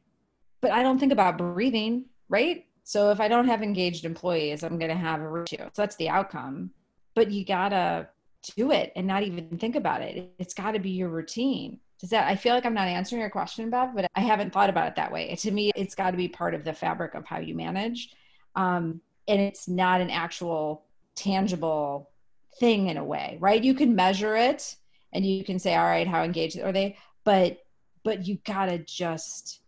but 0.61 0.73
I 0.73 0.83
don't 0.83 0.99
think 0.99 1.13
about 1.13 1.39
breathing 1.39 2.07
right? 2.31 2.65
So 2.85 3.11
if 3.11 3.21
I 3.21 3.29
don't 3.29 3.47
have 3.49 3.63
engaged 3.63 4.07
employees, 4.07 4.63
I'm 4.63 4.79
going 4.79 4.91
to 4.91 4.97
have 4.97 5.21
attrition. 5.21 5.69
So 5.75 5.83
that's 5.83 5.97
the 5.97 6.09
outcome. 6.09 6.71
But 7.15 7.31
you 7.31 7.45
got 7.45 7.71
to 7.71 8.09
do 8.57 8.71
it 8.71 8.93
and 8.97 9.07
not 9.07 9.23
even 9.23 9.59
think 9.59 9.77
about 9.77 10.01
it. 10.01 10.33
It's 10.39 10.55
got 10.55 10.73
to 10.73 10.79
be 10.79 10.91
your 10.91 11.11
routine. 11.11 11.79
Does 11.99 12.11
that, 12.11 12.27
I 12.27 12.37
feel 12.37 12.55
like 12.55 12.65
I'm 12.65 12.73
not 12.73 12.89
answering 12.89 13.21
your 13.21 13.29
question, 13.29 13.69
Bev, 13.69 13.95
but 13.95 14.07
I 14.15 14.21
haven't 14.21 14.53
thought 14.55 14.71
about 14.71 14.89
it 14.89 14.97
that 14.97 15.13
way. 15.13 15.35
To 15.35 15.51
me, 15.51 15.71
it's 15.77 15.95
got 15.95 16.13
to 16.13 16.17
be 16.17 16.29
part 16.29 16.55
of 16.55 16.65
the 16.65 16.73
fabric 16.73 17.15
of 17.15 17.27
how 17.27 17.39
you 17.39 17.55
manage. 17.55 18.15
Um, 18.57 19.03
and 19.29 19.41
it's 19.41 19.69
not 19.69 20.01
an 20.01 20.09
actual 20.09 20.85
tangible 21.15 22.11
thing 22.59 22.89
in 22.89 22.97
a 22.97 23.05
way, 23.05 23.37
right? 23.41 23.63
You 23.63 23.75
can 23.75 23.95
measure 23.95 24.35
it 24.37 24.77
and 25.13 25.27
you 25.27 25.45
can 25.45 25.59
say, 25.59 25.77
all 25.77 25.85
right, 25.85 26.09
how 26.09 26.23
engaged 26.23 26.59
are 26.59 26.73
they? 26.73 26.97
But, 27.25 27.59
but 28.03 28.27
you 28.27 28.39
got 28.45 28.67
to 28.67 28.79
just 28.79 29.61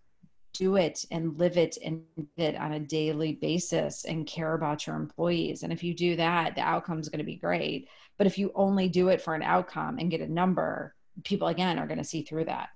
do 0.52 0.76
it 0.76 1.04
and 1.10 1.38
live 1.38 1.56
it 1.56 1.78
and 1.84 2.02
it 2.36 2.56
on 2.56 2.72
a 2.72 2.80
daily 2.80 3.34
basis 3.34 4.04
and 4.04 4.26
care 4.26 4.54
about 4.54 4.86
your 4.86 4.96
employees. 4.96 5.62
And 5.62 5.72
if 5.72 5.82
you 5.82 5.94
do 5.94 6.16
that, 6.16 6.54
the 6.54 6.60
outcome 6.60 7.00
is 7.00 7.08
going 7.08 7.18
to 7.18 7.24
be 7.24 7.36
great. 7.36 7.88
But 8.18 8.26
if 8.26 8.38
you 8.38 8.52
only 8.54 8.88
do 8.88 9.08
it 9.08 9.20
for 9.20 9.34
an 9.34 9.42
outcome 9.42 9.98
and 9.98 10.10
get 10.10 10.20
a 10.20 10.32
number, 10.32 10.94
people 11.24 11.48
again 11.48 11.78
are 11.78 11.86
going 11.86 11.98
to 11.98 12.04
see 12.04 12.22
through 12.22 12.44
that. 12.44 12.68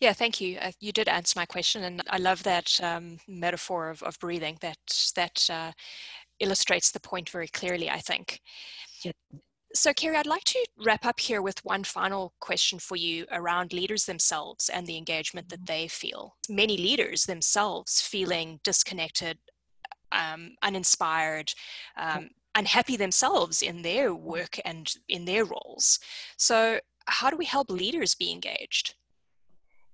Yeah, 0.00 0.12
thank 0.12 0.40
you. 0.40 0.58
Uh, 0.58 0.70
you 0.78 0.92
did 0.92 1.08
answer 1.08 1.38
my 1.38 1.46
question, 1.46 1.82
and 1.82 2.02
I 2.08 2.18
love 2.18 2.44
that 2.44 2.78
um, 2.82 3.18
metaphor 3.26 3.90
of, 3.90 4.02
of 4.04 4.16
breathing. 4.20 4.56
That 4.60 4.78
that 5.16 5.50
uh, 5.50 5.72
illustrates 6.38 6.92
the 6.92 7.00
point 7.00 7.28
very 7.30 7.48
clearly. 7.48 7.90
I 7.90 7.98
think. 7.98 8.40
Yeah. 9.02 9.12
So, 9.74 9.92
Kerry, 9.92 10.16
I'd 10.16 10.26
like 10.26 10.44
to 10.44 10.66
wrap 10.84 11.04
up 11.04 11.20
here 11.20 11.42
with 11.42 11.64
one 11.64 11.84
final 11.84 12.32
question 12.40 12.78
for 12.78 12.96
you 12.96 13.26
around 13.30 13.72
leaders 13.72 14.06
themselves 14.06 14.70
and 14.70 14.86
the 14.86 14.96
engagement 14.96 15.50
that 15.50 15.66
they 15.66 15.88
feel. 15.88 16.36
Many 16.48 16.78
leaders 16.78 17.26
themselves 17.26 18.00
feeling 18.00 18.60
disconnected, 18.64 19.38
um, 20.10 20.54
uninspired, 20.62 21.52
um, 21.98 22.30
unhappy 22.54 22.96
themselves 22.96 23.60
in 23.60 23.82
their 23.82 24.14
work 24.14 24.58
and 24.64 24.90
in 25.08 25.26
their 25.26 25.44
roles. 25.44 25.98
So, 26.38 26.80
how 27.06 27.28
do 27.28 27.36
we 27.36 27.44
help 27.44 27.70
leaders 27.70 28.14
be 28.14 28.32
engaged? 28.32 28.94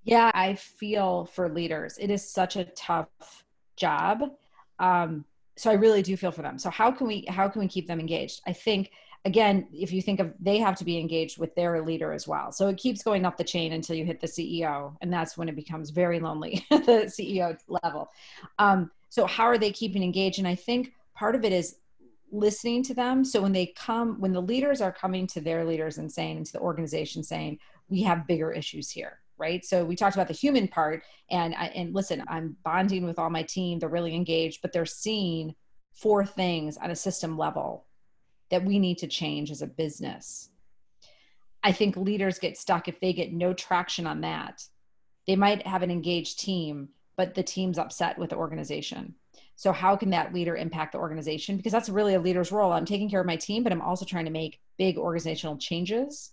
Yeah, 0.04 0.30
I 0.34 0.54
feel 0.54 1.24
for 1.24 1.48
leaders. 1.48 1.98
It 1.98 2.10
is 2.10 2.28
such 2.28 2.56
a 2.56 2.64
tough 2.64 3.44
job. 3.76 4.30
Um, 4.78 5.24
so 5.56 5.70
I 5.70 5.74
really 5.74 6.02
do 6.02 6.16
feel 6.16 6.32
for 6.32 6.42
them. 6.42 6.58
So 6.58 6.70
how 6.70 6.90
can 6.90 7.06
we 7.06 7.24
how 7.28 7.48
can 7.48 7.60
we 7.60 7.68
keep 7.68 7.86
them 7.86 8.00
engaged? 8.00 8.40
I 8.46 8.52
think 8.52 8.90
again, 9.24 9.66
if 9.72 9.92
you 9.92 10.02
think 10.02 10.20
of 10.20 10.32
they 10.38 10.58
have 10.58 10.76
to 10.76 10.84
be 10.84 10.98
engaged 10.98 11.38
with 11.38 11.54
their 11.54 11.82
leader 11.82 12.12
as 12.12 12.28
well. 12.28 12.52
So 12.52 12.68
it 12.68 12.76
keeps 12.76 13.02
going 13.02 13.24
up 13.24 13.36
the 13.36 13.44
chain 13.44 13.72
until 13.72 13.96
you 13.96 14.04
hit 14.04 14.20
the 14.20 14.26
CEO, 14.26 14.96
and 15.00 15.12
that's 15.12 15.36
when 15.36 15.48
it 15.48 15.56
becomes 15.56 15.90
very 15.90 16.20
lonely 16.20 16.66
at 16.70 16.84
the 16.86 17.04
CEO 17.06 17.58
level. 17.68 18.10
Um, 18.58 18.90
so 19.08 19.26
how 19.26 19.44
are 19.44 19.58
they 19.58 19.70
keeping 19.70 20.02
engaged? 20.02 20.38
And 20.38 20.48
I 20.48 20.54
think 20.54 20.92
part 21.14 21.34
of 21.34 21.44
it 21.44 21.52
is 21.52 21.76
listening 22.32 22.82
to 22.82 22.94
them. 22.94 23.24
So 23.24 23.40
when 23.40 23.52
they 23.52 23.66
come, 23.66 24.20
when 24.20 24.32
the 24.32 24.42
leaders 24.42 24.80
are 24.80 24.92
coming 24.92 25.26
to 25.28 25.40
their 25.40 25.64
leaders 25.64 25.98
and 25.98 26.10
saying 26.10 26.44
to 26.44 26.52
the 26.52 26.58
organization 26.58 27.22
saying, 27.22 27.60
we 27.88 28.02
have 28.02 28.26
bigger 28.26 28.50
issues 28.50 28.90
here. 28.90 29.20
Right. 29.38 29.64
So 29.64 29.84
we 29.84 29.96
talked 29.96 30.16
about 30.16 30.28
the 30.28 30.34
human 30.34 30.68
part 30.68 31.02
and 31.30 31.54
I, 31.54 31.66
and 31.66 31.94
listen, 31.94 32.22
I'm 32.28 32.56
bonding 32.64 33.04
with 33.04 33.18
all 33.18 33.30
my 33.30 33.42
team. 33.42 33.78
They're 33.78 33.88
really 33.88 34.14
engaged, 34.14 34.62
but 34.62 34.72
they're 34.72 34.86
seeing 34.86 35.54
four 35.92 36.24
things 36.24 36.76
on 36.76 36.90
a 36.90 36.96
system 36.96 37.36
level 37.36 37.84
that 38.50 38.64
we 38.64 38.78
need 38.78 38.98
to 38.98 39.06
change 39.06 39.50
as 39.50 39.62
a 39.62 39.66
business. 39.66 40.50
I 41.62 41.72
think 41.72 41.96
leaders 41.96 42.38
get 42.38 42.58
stuck 42.58 42.88
if 42.88 43.00
they 43.00 43.12
get 43.12 43.32
no 43.32 43.54
traction 43.54 44.06
on 44.06 44.20
that. 44.20 44.62
They 45.26 45.36
might 45.36 45.66
have 45.66 45.82
an 45.82 45.90
engaged 45.90 46.38
team, 46.38 46.90
but 47.16 47.34
the 47.34 47.42
team's 47.42 47.78
upset 47.78 48.18
with 48.18 48.30
the 48.30 48.36
organization. 48.36 49.14
So, 49.56 49.72
how 49.72 49.96
can 49.96 50.10
that 50.10 50.34
leader 50.34 50.56
impact 50.56 50.92
the 50.92 50.98
organization? 50.98 51.56
Because 51.56 51.72
that's 51.72 51.88
really 51.88 52.14
a 52.14 52.20
leader's 52.20 52.52
role. 52.52 52.72
I'm 52.72 52.84
taking 52.84 53.08
care 53.08 53.20
of 53.20 53.26
my 53.26 53.36
team, 53.36 53.62
but 53.62 53.72
I'm 53.72 53.80
also 53.80 54.04
trying 54.04 54.26
to 54.26 54.30
make 54.30 54.60
big 54.78 54.98
organizational 54.98 55.56
changes. 55.56 56.32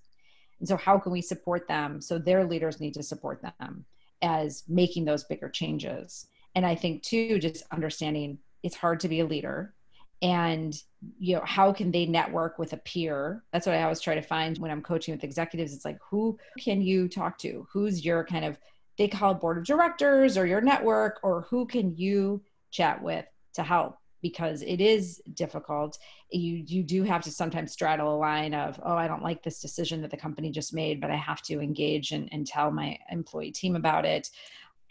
And 0.60 0.68
so, 0.68 0.76
how 0.76 0.98
can 0.98 1.12
we 1.12 1.22
support 1.22 1.68
them? 1.68 2.02
So, 2.02 2.18
their 2.18 2.44
leaders 2.44 2.80
need 2.80 2.94
to 2.96 3.04
support 3.04 3.42
them 3.42 3.86
as 4.22 4.64
making 4.68 5.06
those 5.06 5.24
bigger 5.24 5.50
changes. 5.50 6.28
And 6.56 6.66
I 6.66 6.76
think, 6.76 7.04
too, 7.04 7.40
just 7.40 7.64
understanding 7.72 8.40
it's 8.64 8.76
hard 8.76 9.00
to 9.02 9.08
be 9.08 9.22
a 9.22 9.26
leader 9.26 9.74
and 10.22 10.76
you 11.20 11.36
know 11.36 11.42
how 11.46 11.74
can 11.74 11.92
they 11.92 12.06
network 12.06 12.60
with 12.60 12.74
a 12.74 12.78
peer? 12.78 13.44
That's 13.52 13.66
what 13.66 13.76
i 13.76 13.84
always 13.84 14.02
try 14.02 14.16
to 14.16 14.22
find 14.22 14.58
when 14.58 14.72
i'm 14.72 14.82
coaching 14.82 15.14
with 15.14 15.24
executives. 15.24 15.74
It's 15.74 15.86
like 15.86 16.00
who 16.10 16.38
can 16.60 16.82
you 16.82 17.08
talk 17.08 17.38
to? 17.40 17.68
Who's 17.72 18.06
your 18.06 18.24
kind 18.26 18.46
of 18.46 18.58
they 18.98 19.08
call 19.08 19.34
board 19.34 19.58
of 19.58 19.66
directors 19.66 20.38
or 20.38 20.46
your 20.46 20.62
network 20.62 21.20
or 21.24 21.48
who 21.50 21.66
can 21.66 21.96
you 21.96 22.42
chat 22.72 23.02
with 23.02 23.26
to 23.54 23.64
help? 23.64 23.98
Because 24.22 24.62
it 24.62 24.80
is 24.80 25.22
difficult. 25.34 25.98
You 26.30 26.64
you 26.68 26.84
do 26.84 27.04
have 27.04 27.24
to 27.24 27.32
sometimes 27.32 27.72
straddle 27.72 28.16
a 28.16 28.18
line 28.18 28.54
of 28.54 28.80
oh 28.84 28.96
i 28.96 29.08
don't 29.08 29.24
like 29.24 29.44
this 29.44 29.60
decision 29.60 30.02
that 30.02 30.12
the 30.12 30.18
company 30.18 30.50
just 30.52 30.74
made 30.74 31.02
but 31.02 31.12
i 31.12 31.16
have 31.16 31.42
to 31.42 31.60
engage 31.60 32.12
and, 32.12 32.30
and 32.32 32.48
tell 32.48 32.72
my 32.72 32.98
employee 33.10 33.52
team 33.52 33.76
about 33.76 34.06
it 34.06 34.30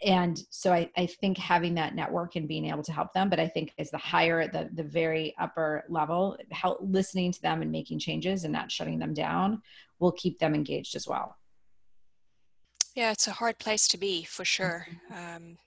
and 0.03 0.43
so 0.49 0.73
I, 0.73 0.89
I 0.97 1.05
think 1.05 1.37
having 1.37 1.75
that 1.75 1.93
network 1.93 2.35
and 2.35 2.47
being 2.47 2.65
able 2.65 2.83
to 2.83 2.91
help 2.91 3.13
them 3.13 3.29
but 3.29 3.39
i 3.39 3.47
think 3.47 3.73
as 3.77 3.91
the 3.91 3.97
higher 3.97 4.47
the 4.47 4.69
the 4.73 4.83
very 4.83 5.35
upper 5.39 5.83
level 5.89 6.37
help 6.51 6.79
listening 6.81 7.31
to 7.31 7.41
them 7.41 7.61
and 7.61 7.71
making 7.71 7.99
changes 7.99 8.43
and 8.43 8.53
not 8.53 8.71
shutting 8.71 8.99
them 8.99 9.13
down 9.13 9.61
will 9.99 10.11
keep 10.11 10.39
them 10.39 10.55
engaged 10.55 10.95
as 10.95 11.07
well 11.07 11.37
yeah 12.95 13.11
it's 13.11 13.27
a 13.27 13.31
hard 13.31 13.57
place 13.59 13.87
to 13.87 13.97
be 13.97 14.23
for 14.23 14.45
sure 14.45 14.87
mm-hmm. 15.11 15.35
um, 15.35 15.57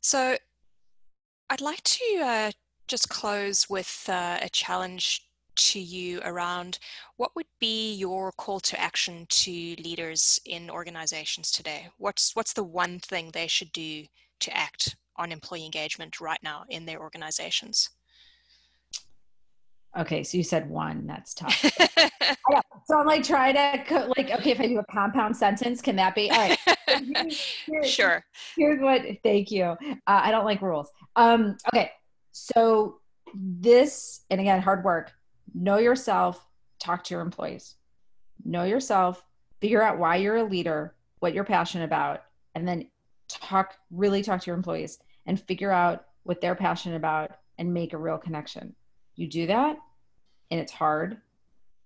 so 0.00 0.36
i'd 1.50 1.60
like 1.60 1.82
to 1.82 2.04
uh, 2.22 2.50
just 2.86 3.08
close 3.08 3.68
with 3.68 4.06
uh, 4.08 4.38
a 4.42 4.48
challenge 4.48 5.27
to 5.58 5.80
you 5.80 6.20
around 6.24 6.78
what 7.16 7.34
would 7.36 7.46
be 7.60 7.94
your 7.94 8.32
call 8.32 8.60
to 8.60 8.80
action 8.80 9.26
to 9.28 9.50
leaders 9.50 10.40
in 10.46 10.70
organizations 10.70 11.50
today? 11.50 11.88
What's 11.98 12.34
what's 12.34 12.52
the 12.52 12.64
one 12.64 12.98
thing 13.00 13.30
they 13.32 13.46
should 13.46 13.72
do 13.72 14.04
to 14.40 14.56
act 14.56 14.96
on 15.16 15.32
employee 15.32 15.64
engagement 15.64 16.20
right 16.20 16.38
now 16.42 16.64
in 16.68 16.86
their 16.86 17.00
organizations? 17.00 17.90
Okay, 19.98 20.22
so 20.22 20.36
you 20.36 20.44
said 20.44 20.68
one. 20.68 21.06
That's 21.06 21.34
tough. 21.34 21.60
so 22.86 22.98
I'm 22.98 23.06
like 23.06 23.24
trying 23.24 23.54
to 23.54 24.12
like 24.16 24.30
okay, 24.30 24.52
if 24.52 24.60
I 24.60 24.68
do 24.68 24.78
a 24.78 24.84
compound 24.92 25.36
sentence, 25.36 25.80
can 25.80 25.96
that 25.96 26.14
be 26.14 26.30
all 26.30 26.38
right? 26.38 26.58
Here's, 27.66 27.90
sure. 27.90 28.24
Here's 28.56 28.80
what. 28.80 29.02
Thank 29.22 29.50
you. 29.50 29.64
Uh, 29.64 29.76
I 30.06 30.30
don't 30.30 30.44
like 30.44 30.62
rules. 30.62 30.88
Um, 31.16 31.56
okay, 31.72 31.90
so 32.32 33.00
this 33.34 34.24
and 34.30 34.40
again, 34.40 34.60
hard 34.62 34.84
work. 34.84 35.12
Know 35.54 35.78
yourself. 35.78 36.46
Talk 36.78 37.04
to 37.04 37.14
your 37.14 37.22
employees. 37.22 37.76
Know 38.44 38.64
yourself. 38.64 39.24
Figure 39.60 39.82
out 39.82 39.98
why 39.98 40.16
you're 40.16 40.36
a 40.36 40.44
leader, 40.44 40.94
what 41.18 41.34
you're 41.34 41.44
passionate 41.44 41.84
about, 41.84 42.22
and 42.54 42.66
then 42.66 42.88
talk. 43.28 43.76
Really 43.90 44.22
talk 44.22 44.40
to 44.42 44.46
your 44.46 44.56
employees 44.56 44.98
and 45.26 45.40
figure 45.40 45.72
out 45.72 46.06
what 46.22 46.40
they're 46.40 46.54
passionate 46.54 46.96
about 46.96 47.32
and 47.58 47.74
make 47.74 47.92
a 47.92 47.98
real 47.98 48.18
connection 48.18 48.74
you 49.18 49.26
do 49.26 49.46
that 49.48 49.76
and 50.50 50.60
it's 50.60 50.72
hard 50.72 51.18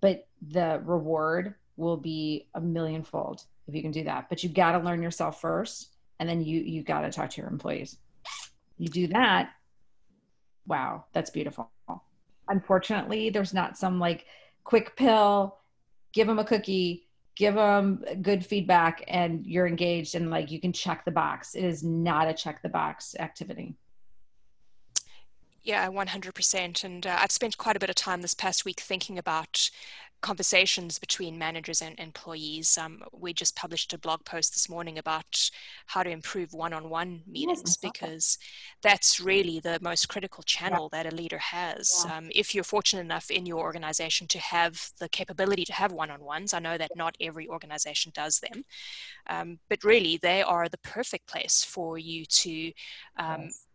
but 0.01 0.29
the 0.48 0.81
reward 0.85 1.55
will 1.77 1.96
be 1.96 2.46
a 2.55 2.61
millionfold 2.61 3.42
if 3.66 3.75
you 3.75 3.81
can 3.81 3.90
do 3.90 4.05
that 4.05 4.29
but 4.29 4.42
you 4.42 4.51
got 4.51 4.72
to 4.72 4.79
learn 4.79 5.03
yourself 5.03 5.40
first 5.40 5.94
and 6.20 6.29
then 6.29 6.42
you 6.42 6.61
you 6.61 6.83
got 6.83 7.01
to 7.01 7.11
talk 7.11 7.31
to 7.31 7.40
your 7.40 7.51
employees 7.51 7.96
you 8.77 8.87
do 8.88 9.07
that 9.07 9.51
wow 10.66 11.05
that's 11.12 11.31
beautiful 11.31 11.70
unfortunately 12.48 13.31
there's 13.31 13.55
not 13.55 13.76
some 13.76 13.98
like 13.98 14.26
quick 14.64 14.96
pill 14.96 15.59
give 16.12 16.26
them 16.26 16.38
a 16.38 16.44
cookie 16.44 17.09
give 17.35 17.55
them 17.55 18.05
good 18.20 18.44
feedback 18.44 19.02
and 19.09 19.46
you're 19.46 19.66
engaged 19.66 20.14
and 20.14 20.31
like 20.31 20.50
you 20.50 20.61
can 20.61 20.72
check 20.72 21.05
the 21.05 21.11
box 21.11 21.55
it 21.55 21.64
is 21.64 21.83
not 21.83 22.28
a 22.28 22.35
check 22.35 22.62
the 22.62 22.68
box 22.68 23.14
activity 23.18 23.74
yeah, 25.64 25.88
100%. 25.88 26.85
And 26.85 27.07
uh, 27.07 27.18
I've 27.20 27.31
spent 27.31 27.57
quite 27.57 27.76
a 27.76 27.78
bit 27.78 27.88
of 27.88 27.94
time 27.94 28.22
this 28.22 28.35
past 28.35 28.64
week 28.64 28.81
thinking 28.81 29.16
about 29.16 29.70
conversations 30.22 30.98
between 30.98 31.37
managers 31.37 31.82
and 31.82 31.98
employees. 31.98 32.78
Um, 32.78 33.02
we 33.12 33.32
just 33.32 33.56
published 33.56 33.92
a 33.92 33.98
blog 33.98 34.24
post 34.24 34.52
this 34.54 34.68
morning 34.68 34.96
about 34.96 35.50
how 35.87 36.02
to 36.02 36.11
improve 36.11 36.54
one 36.54 36.72
on 36.72 36.88
one 36.88 37.22
meetings 37.26 37.76
because 37.76 38.38
that's 38.82 39.20
really 39.20 39.61
the 39.61 39.78
most 39.82 40.08
critical 40.08 40.42
channel 40.44 40.88
yeah. 40.92 41.02
that 41.02 41.12
a 41.12 41.16
leader 41.16 41.38
has. 41.38 42.06
Yeah. 42.06 42.16
Um, 42.16 42.28
if 42.35 42.54
you're 42.54 42.64
fortunate 42.64 43.02
enough 43.02 43.30
in 43.30 43.44
your 43.46 43.58
organization 43.58 44.28
to 44.28 44.38
have 44.38 44.90
the 44.98 45.08
capability 45.08 45.64
to 45.66 45.72
have 45.72 45.92
one 45.92 46.11
on 46.11 46.20
ones, 46.20 46.54
I 46.54 46.61
know 46.61 46.78
that 46.78 46.92
not 46.96 47.16
every 47.20 47.48
organization 47.48 48.12
does 48.14 48.40
them, 48.40 48.64
um, 49.28 49.58
but 49.68 49.85
really 49.85 50.18
they 50.22 50.42
are 50.42 50.68
the 50.68 50.78
perfect 50.78 51.26
place 51.26 51.64
for 51.64 51.98
you 51.98 52.24
to. 52.24 52.72
Um, 53.18 53.42
yes 53.42 53.66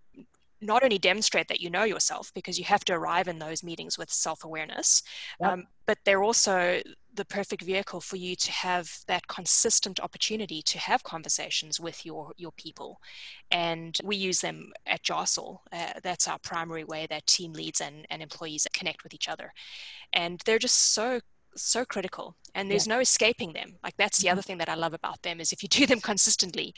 not 0.62 0.84
only 0.84 0.98
demonstrate 0.98 1.48
that 1.48 1.62
you 1.62 1.70
know 1.70 1.84
yourself 1.84 2.32
because 2.34 2.58
you 2.58 2.66
have 2.66 2.84
to 2.86 2.94
arrive 2.94 3.28
in 3.28 3.40
those 3.40 3.64
meetings 3.64 3.98
with 3.98 4.10
self-awareness 4.10 5.04
yep. 5.40 5.52
um, 5.52 5.68
but 5.86 5.98
they're 6.04 6.24
also 6.24 6.82
the 7.18 7.26
perfect 7.26 7.64
vehicle 7.64 8.00
for 8.00 8.16
you 8.16 8.36
to 8.36 8.52
have 8.52 9.00
that 9.08 9.28
consistent 9.28 10.00
opportunity 10.00 10.62
to 10.62 10.78
have 10.78 11.04
conversations 11.04 11.80
with 11.80 12.06
your 12.06 12.32
your 12.38 12.52
people. 12.54 13.02
And 13.52 13.98
we 14.04 14.16
use 14.16 14.40
them 14.40 14.72
at 14.86 15.04
jostle. 15.04 15.64
Uh, 15.72 15.94
that's 16.04 16.28
our 16.28 16.40
primary 16.40 16.84
way 16.84 17.08
that 17.10 17.26
team 17.26 17.54
leads 17.54 17.82
and, 17.82 18.06
and 18.10 18.22
employees 18.22 18.68
connect 18.72 19.04
with 19.04 19.14
each 19.14 19.28
other. 19.28 19.52
And 20.14 20.42
they're 20.46 20.60
just 20.60 20.94
so 20.94 21.20
so 21.62 21.86
critical 21.86 22.36
and 22.58 22.72
there's 22.72 22.88
yeah. 22.88 22.96
no 22.96 23.00
escaping 23.00 23.54
them. 23.54 23.76
Like 23.84 23.96
that's 23.98 24.18
the 24.18 24.30
other 24.30 24.42
mm-hmm. 24.42 24.48
thing 24.48 24.58
that 24.58 24.70
i 24.70 24.76
love 24.76 24.94
about 24.94 25.22
them 25.22 25.40
is 25.40 25.52
if 25.52 25.62
you 25.62 25.70
do 25.70 25.86
them 25.86 26.00
consistently 26.00 26.74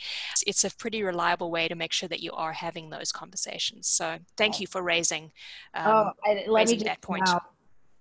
it's 0.46 0.63
a 0.63 0.76
pretty 0.76 1.04
reliable 1.04 1.52
way 1.52 1.68
to 1.68 1.76
make 1.76 1.94
sure 1.94 2.10
that 2.10 2.20
you 2.20 2.32
are 2.34 2.54
having 2.54 2.89
those 2.89 3.12
conversations. 3.12 3.88
So 3.88 4.18
thank 4.38 4.60
you 4.60 4.68
for 4.68 4.82
raising 4.84 5.32
um, 5.74 5.88
oh, 5.88 6.12
I, 6.26 6.44
let 6.48 6.62
raising 6.62 6.80
me 6.80 6.84
that 6.86 7.02
point. 7.02 7.24
now, 7.26 7.42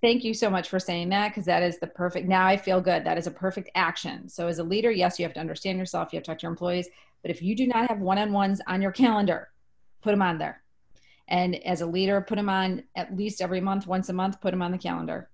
thank 0.02 0.24
you 0.24 0.34
so 0.34 0.50
much 0.50 0.68
for 0.68 0.80
saying 0.80 1.08
that 1.10 1.28
because 1.28 1.44
that 1.44 1.62
is 1.62 1.78
the 1.78 1.86
perfect 1.86 2.26
now 2.26 2.46
i 2.46 2.56
feel 2.56 2.80
good. 2.80 3.04
That 3.04 3.18
is 3.18 3.26
a 3.26 3.30
perfect 3.30 3.70
action. 3.74 4.28
So 4.28 4.48
as 4.48 4.58
a 4.58 4.64
leader 4.64 4.90
yes 4.90 5.18
you 5.18 5.24
have 5.24 5.34
to 5.34 5.40
understand 5.40 5.78
yourself 5.78 6.12
you 6.12 6.16
have 6.16 6.24
to 6.24 6.30
talk 6.32 6.38
to 6.38 6.42
your 6.42 6.50
employees 6.50 6.88
but 7.22 7.30
if 7.30 7.42
you 7.42 7.54
do 7.54 7.66
not 7.66 7.88
have 7.88 8.00
one-on-ones 8.00 8.60
on 8.66 8.82
your 8.82 8.92
calendar 8.92 9.48
put 10.02 10.12
them 10.12 10.22
on 10.22 10.38
there. 10.38 10.62
And 11.28 11.56
as 11.66 11.82
a 11.82 11.86
leader 11.86 12.20
put 12.20 12.36
them 12.36 12.48
on 12.48 12.84
at 12.96 13.16
least 13.16 13.40
every 13.40 13.60
month 13.60 13.86
once 13.86 14.08
a 14.08 14.12
month 14.12 14.40
put 14.40 14.50
them 14.50 14.62
on 14.62 14.72
the 14.72 14.78
calendar 14.78 15.28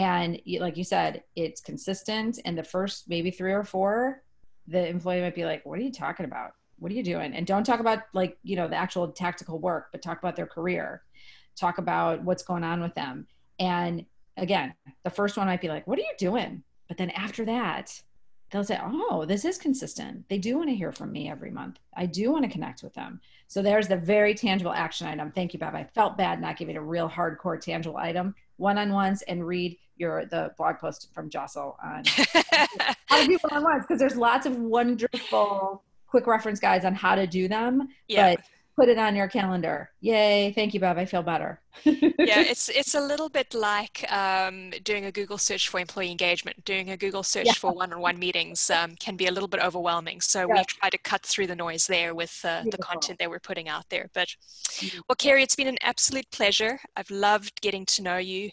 and 0.00 0.40
like 0.60 0.78
you 0.78 0.84
said 0.84 1.22
it's 1.36 1.60
consistent. 1.60 2.38
And 2.46 2.56
the 2.56 2.64
first 2.64 3.08
maybe 3.08 3.30
three 3.30 3.52
or 3.52 3.64
four 3.64 4.22
the 4.66 4.88
employee 4.88 5.20
might 5.20 5.34
be 5.34 5.44
like 5.44 5.64
what 5.66 5.78
are 5.78 5.82
you 5.82 5.92
talking 5.92 6.24
about? 6.24 6.52
What 6.78 6.90
are 6.90 6.94
you 6.94 7.02
doing? 7.02 7.34
And 7.34 7.46
don't 7.46 7.64
talk 7.64 7.80
about 7.80 8.00
like 8.14 8.38
you 8.42 8.56
know 8.56 8.66
the 8.66 8.76
actual 8.76 9.08
tactical 9.08 9.58
work 9.58 9.88
but 9.92 10.00
talk 10.00 10.18
about 10.18 10.36
their 10.36 10.46
career. 10.46 11.02
Talk 11.54 11.76
about 11.76 12.24
what's 12.24 12.42
going 12.42 12.64
on 12.64 12.80
with 12.80 12.94
them. 12.94 13.26
And 13.58 14.06
again 14.38 14.72
the 15.04 15.10
first 15.10 15.36
one 15.36 15.46
might 15.46 15.60
be 15.60 15.68
like 15.68 15.86
what 15.86 15.98
are 15.98 16.02
you 16.02 16.14
doing? 16.18 16.62
But 16.88 16.96
then 16.96 17.10
after 17.10 17.44
that 17.44 18.00
they'll 18.50 18.64
say 18.64 18.80
oh 18.82 19.26
this 19.26 19.44
is 19.44 19.58
consistent. 19.58 20.26
They 20.30 20.38
do 20.38 20.56
want 20.56 20.70
to 20.70 20.74
hear 20.74 20.92
from 20.92 21.12
me 21.12 21.30
every 21.30 21.50
month. 21.50 21.78
I 21.94 22.06
do 22.06 22.32
want 22.32 22.46
to 22.46 22.50
connect 22.50 22.82
with 22.82 22.94
them. 22.94 23.20
So 23.48 23.60
there's 23.60 23.88
the 23.88 23.98
very 23.98 24.32
tangible 24.32 24.72
action 24.72 25.08
item. 25.08 25.30
Thank 25.30 25.52
you 25.52 25.58
bob. 25.58 25.74
I 25.74 25.84
felt 25.84 26.16
bad 26.16 26.40
not 26.40 26.56
giving 26.56 26.78
a 26.78 26.82
real 26.82 27.10
hardcore 27.10 27.60
tangible 27.60 27.98
item. 27.98 28.34
One-on-ones 28.56 29.22
and 29.22 29.46
read 29.46 29.76
your 30.00 30.26
the 30.26 30.52
blog 30.56 30.78
post 30.78 31.08
from 31.14 31.28
Jostle 31.30 31.76
on 31.84 32.02
how 33.06 33.20
to 33.20 33.26
do 33.26 33.38
one-on-ones 33.42 33.84
because 33.86 34.00
there's 34.00 34.16
lots 34.16 34.46
of 34.46 34.56
wonderful 34.56 35.82
quick 36.06 36.26
reference 36.26 36.58
guides 36.58 36.84
on 36.84 36.94
how 36.94 37.14
to 37.14 37.26
do 37.26 37.46
them. 37.46 37.88
Yeah. 38.08 38.34
But 38.34 38.44
put 38.80 38.88
it 38.88 38.98
on 38.98 39.14
your 39.14 39.28
calendar. 39.28 39.90
Yay! 40.00 40.52
Thank 40.52 40.72
you, 40.72 40.80
Bob. 40.80 40.96
I 40.96 41.04
feel 41.04 41.22
better. 41.22 41.60
yeah, 41.84 42.40
it's 42.40 42.68
it's 42.70 42.94
a 42.94 43.00
little 43.00 43.28
bit 43.28 43.52
like 43.54 44.10
um, 44.10 44.70
doing 44.84 45.04
a 45.04 45.12
Google 45.12 45.36
search 45.36 45.68
for 45.68 45.78
employee 45.80 46.10
engagement. 46.10 46.64
Doing 46.64 46.90
a 46.90 46.96
Google 46.96 47.22
search 47.22 47.46
yeah. 47.46 47.52
for 47.52 47.72
one-on-one 47.72 48.18
meetings 48.18 48.70
um, 48.70 48.94
can 48.96 49.16
be 49.16 49.26
a 49.26 49.32
little 49.32 49.48
bit 49.48 49.62
overwhelming. 49.62 50.20
So 50.20 50.40
yeah. 50.40 50.54
we 50.54 50.64
try 50.64 50.88
to 50.88 50.98
cut 50.98 51.22
through 51.22 51.48
the 51.48 51.56
noise 51.56 51.86
there 51.86 52.14
with 52.14 52.40
uh, 52.44 52.62
the 52.70 52.78
content 52.78 53.18
that 53.18 53.28
we're 53.28 53.38
putting 53.38 53.68
out 53.68 53.84
there. 53.90 54.08
But 54.14 54.28
well, 55.08 55.16
Kerry, 55.16 55.42
it's 55.42 55.56
been 55.56 55.68
an 55.68 55.78
absolute 55.82 56.30
pleasure. 56.30 56.80
I've 56.96 57.10
loved 57.10 57.60
getting 57.60 57.84
to 57.86 58.02
know 58.02 58.16
you 58.16 58.50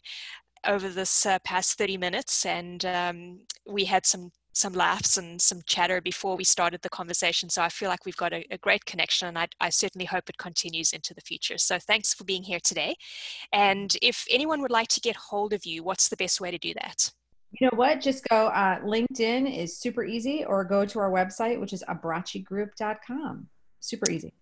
over 0.68 0.90
this 0.90 1.26
uh, 1.26 1.40
past 1.44 1.78
30 1.78 1.98
minutes 1.98 2.46
and 2.46 2.86
um, 2.86 3.40
we 3.66 3.86
had 3.86 4.06
some 4.06 4.32
some 4.58 4.74
laughs 4.74 5.18
and 5.18 5.40
some 5.40 5.62
chatter 5.68 6.02
before 6.02 6.36
we 6.36 6.44
started 6.44 6.82
the 6.82 6.90
conversation. 6.90 7.48
So 7.48 7.62
I 7.62 7.70
feel 7.70 7.90
like 7.90 8.06
we've 8.06 8.18
got 8.18 8.34
a, 8.34 8.44
a 8.50 8.58
great 8.58 8.86
connection 8.86 9.28
and 9.28 9.38
I, 9.38 9.48
I, 9.62 9.70
certainly 9.70 10.06
hope 10.06 10.30
it 10.30 10.40
continues 10.40 10.94
into 10.94 11.14
the 11.14 11.22
future. 11.22 11.60
So 11.60 11.78
thanks 11.78 12.16
for 12.16 12.24
being 12.24 12.42
here 12.42 12.60
today. 12.64 12.96
And 13.54 13.96
if 14.02 14.26
anyone 14.32 14.62
would 14.64 14.72
like 14.72 14.88
to 14.90 15.00
get 15.00 15.16
hold 15.16 15.54
of 15.54 15.64
you, 15.64 15.84
what's 15.84 16.10
the 16.10 16.18
best 16.18 16.42
way 16.42 16.50
to 16.50 16.58
do 16.58 16.74
that? 16.74 17.12
You 17.52 17.68
know 17.68 17.78
what? 17.78 18.02
Just 18.02 18.28
go, 18.28 18.48
uh, 18.48 18.80
LinkedIn 18.80 19.56
is 19.56 19.80
super 19.80 20.04
easy, 20.04 20.44
or 20.44 20.64
go 20.66 20.86
to 20.86 21.00
our 21.00 21.12
website, 21.12 21.60
which 21.62 21.72
is 21.72 21.84
abbracigroup.com. 21.88 23.48
Super 23.80 24.12
easy. 24.12 24.34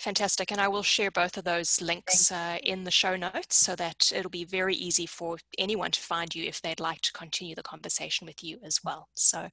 Fantastic. 0.00 0.50
And 0.50 0.62
I 0.62 0.66
will 0.66 0.82
share 0.82 1.10
both 1.10 1.36
of 1.36 1.44
those 1.44 1.82
links 1.82 2.32
uh, 2.32 2.56
in 2.62 2.84
the 2.84 2.90
show 2.90 3.16
notes 3.16 3.56
so 3.56 3.76
that 3.76 4.10
it'll 4.16 4.30
be 4.30 4.46
very 4.46 4.74
easy 4.74 5.04
for 5.04 5.36
anyone 5.58 5.90
to 5.90 6.00
find 6.00 6.34
you 6.34 6.44
if 6.44 6.62
they'd 6.62 6.80
like 6.80 7.02
to 7.02 7.12
continue 7.12 7.54
the 7.54 7.62
conversation 7.62 8.26
with 8.26 8.42
you 8.42 8.58
as 8.64 8.80
well. 8.82 9.08
So 9.12 9.50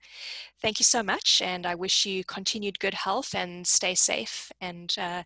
thank 0.62 0.80
you 0.80 0.86
so 0.86 1.04
much. 1.04 1.42
And 1.44 1.66
I 1.66 1.76
wish 1.76 2.06
you 2.06 2.24
continued 2.24 2.80
good 2.80 2.94
health 2.94 3.36
and 3.36 3.68
stay 3.68 3.94
safe 3.94 4.50
and 4.62 4.96
uh, 4.98 5.24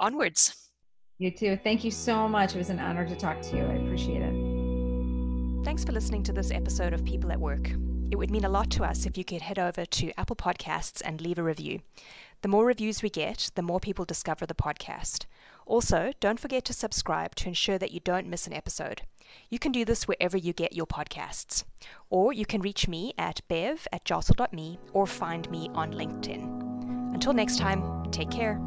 onwards. 0.00 0.70
You 1.18 1.30
too. 1.30 1.58
Thank 1.62 1.84
you 1.84 1.90
so 1.90 2.26
much. 2.26 2.54
It 2.54 2.58
was 2.58 2.70
an 2.70 2.80
honor 2.80 3.06
to 3.06 3.14
talk 3.14 3.42
to 3.42 3.56
you. 3.58 3.62
I 3.62 3.74
appreciate 3.74 4.22
it. 4.22 5.64
Thanks 5.66 5.84
for 5.84 5.92
listening 5.92 6.22
to 6.22 6.32
this 6.32 6.50
episode 6.50 6.94
of 6.94 7.04
People 7.04 7.30
at 7.30 7.38
Work. 7.38 7.72
It 8.10 8.16
would 8.16 8.30
mean 8.30 8.44
a 8.44 8.48
lot 8.48 8.70
to 8.70 8.84
us 8.84 9.04
if 9.04 9.18
you 9.18 9.24
could 9.24 9.42
head 9.42 9.58
over 9.58 9.84
to 9.84 10.12
Apple 10.18 10.36
Podcasts 10.36 11.02
and 11.04 11.20
leave 11.20 11.38
a 11.38 11.42
review. 11.42 11.80
The 12.42 12.48
more 12.48 12.64
reviews 12.64 13.02
we 13.02 13.10
get, 13.10 13.50
the 13.54 13.62
more 13.62 13.80
people 13.80 14.04
discover 14.04 14.46
the 14.46 14.54
podcast. 14.54 15.26
Also, 15.66 16.12
don't 16.20 16.38
forget 16.38 16.64
to 16.66 16.72
subscribe 16.72 17.34
to 17.36 17.48
ensure 17.48 17.78
that 17.78 17.90
you 17.90 18.00
don't 18.00 18.28
miss 18.28 18.46
an 18.46 18.52
episode. 18.52 19.02
You 19.50 19.58
can 19.58 19.72
do 19.72 19.84
this 19.84 20.06
wherever 20.06 20.36
you 20.36 20.52
get 20.52 20.74
your 20.74 20.86
podcasts. 20.86 21.64
Or 22.08 22.32
you 22.32 22.46
can 22.46 22.60
reach 22.60 22.86
me 22.86 23.14
at 23.18 23.40
bev 23.48 23.88
at 23.92 24.04
jostle.me 24.04 24.78
or 24.92 25.06
find 25.06 25.50
me 25.50 25.70
on 25.74 25.92
LinkedIn. 25.92 27.14
Until 27.14 27.32
next 27.32 27.58
time, 27.58 28.10
take 28.12 28.30
care. 28.30 28.60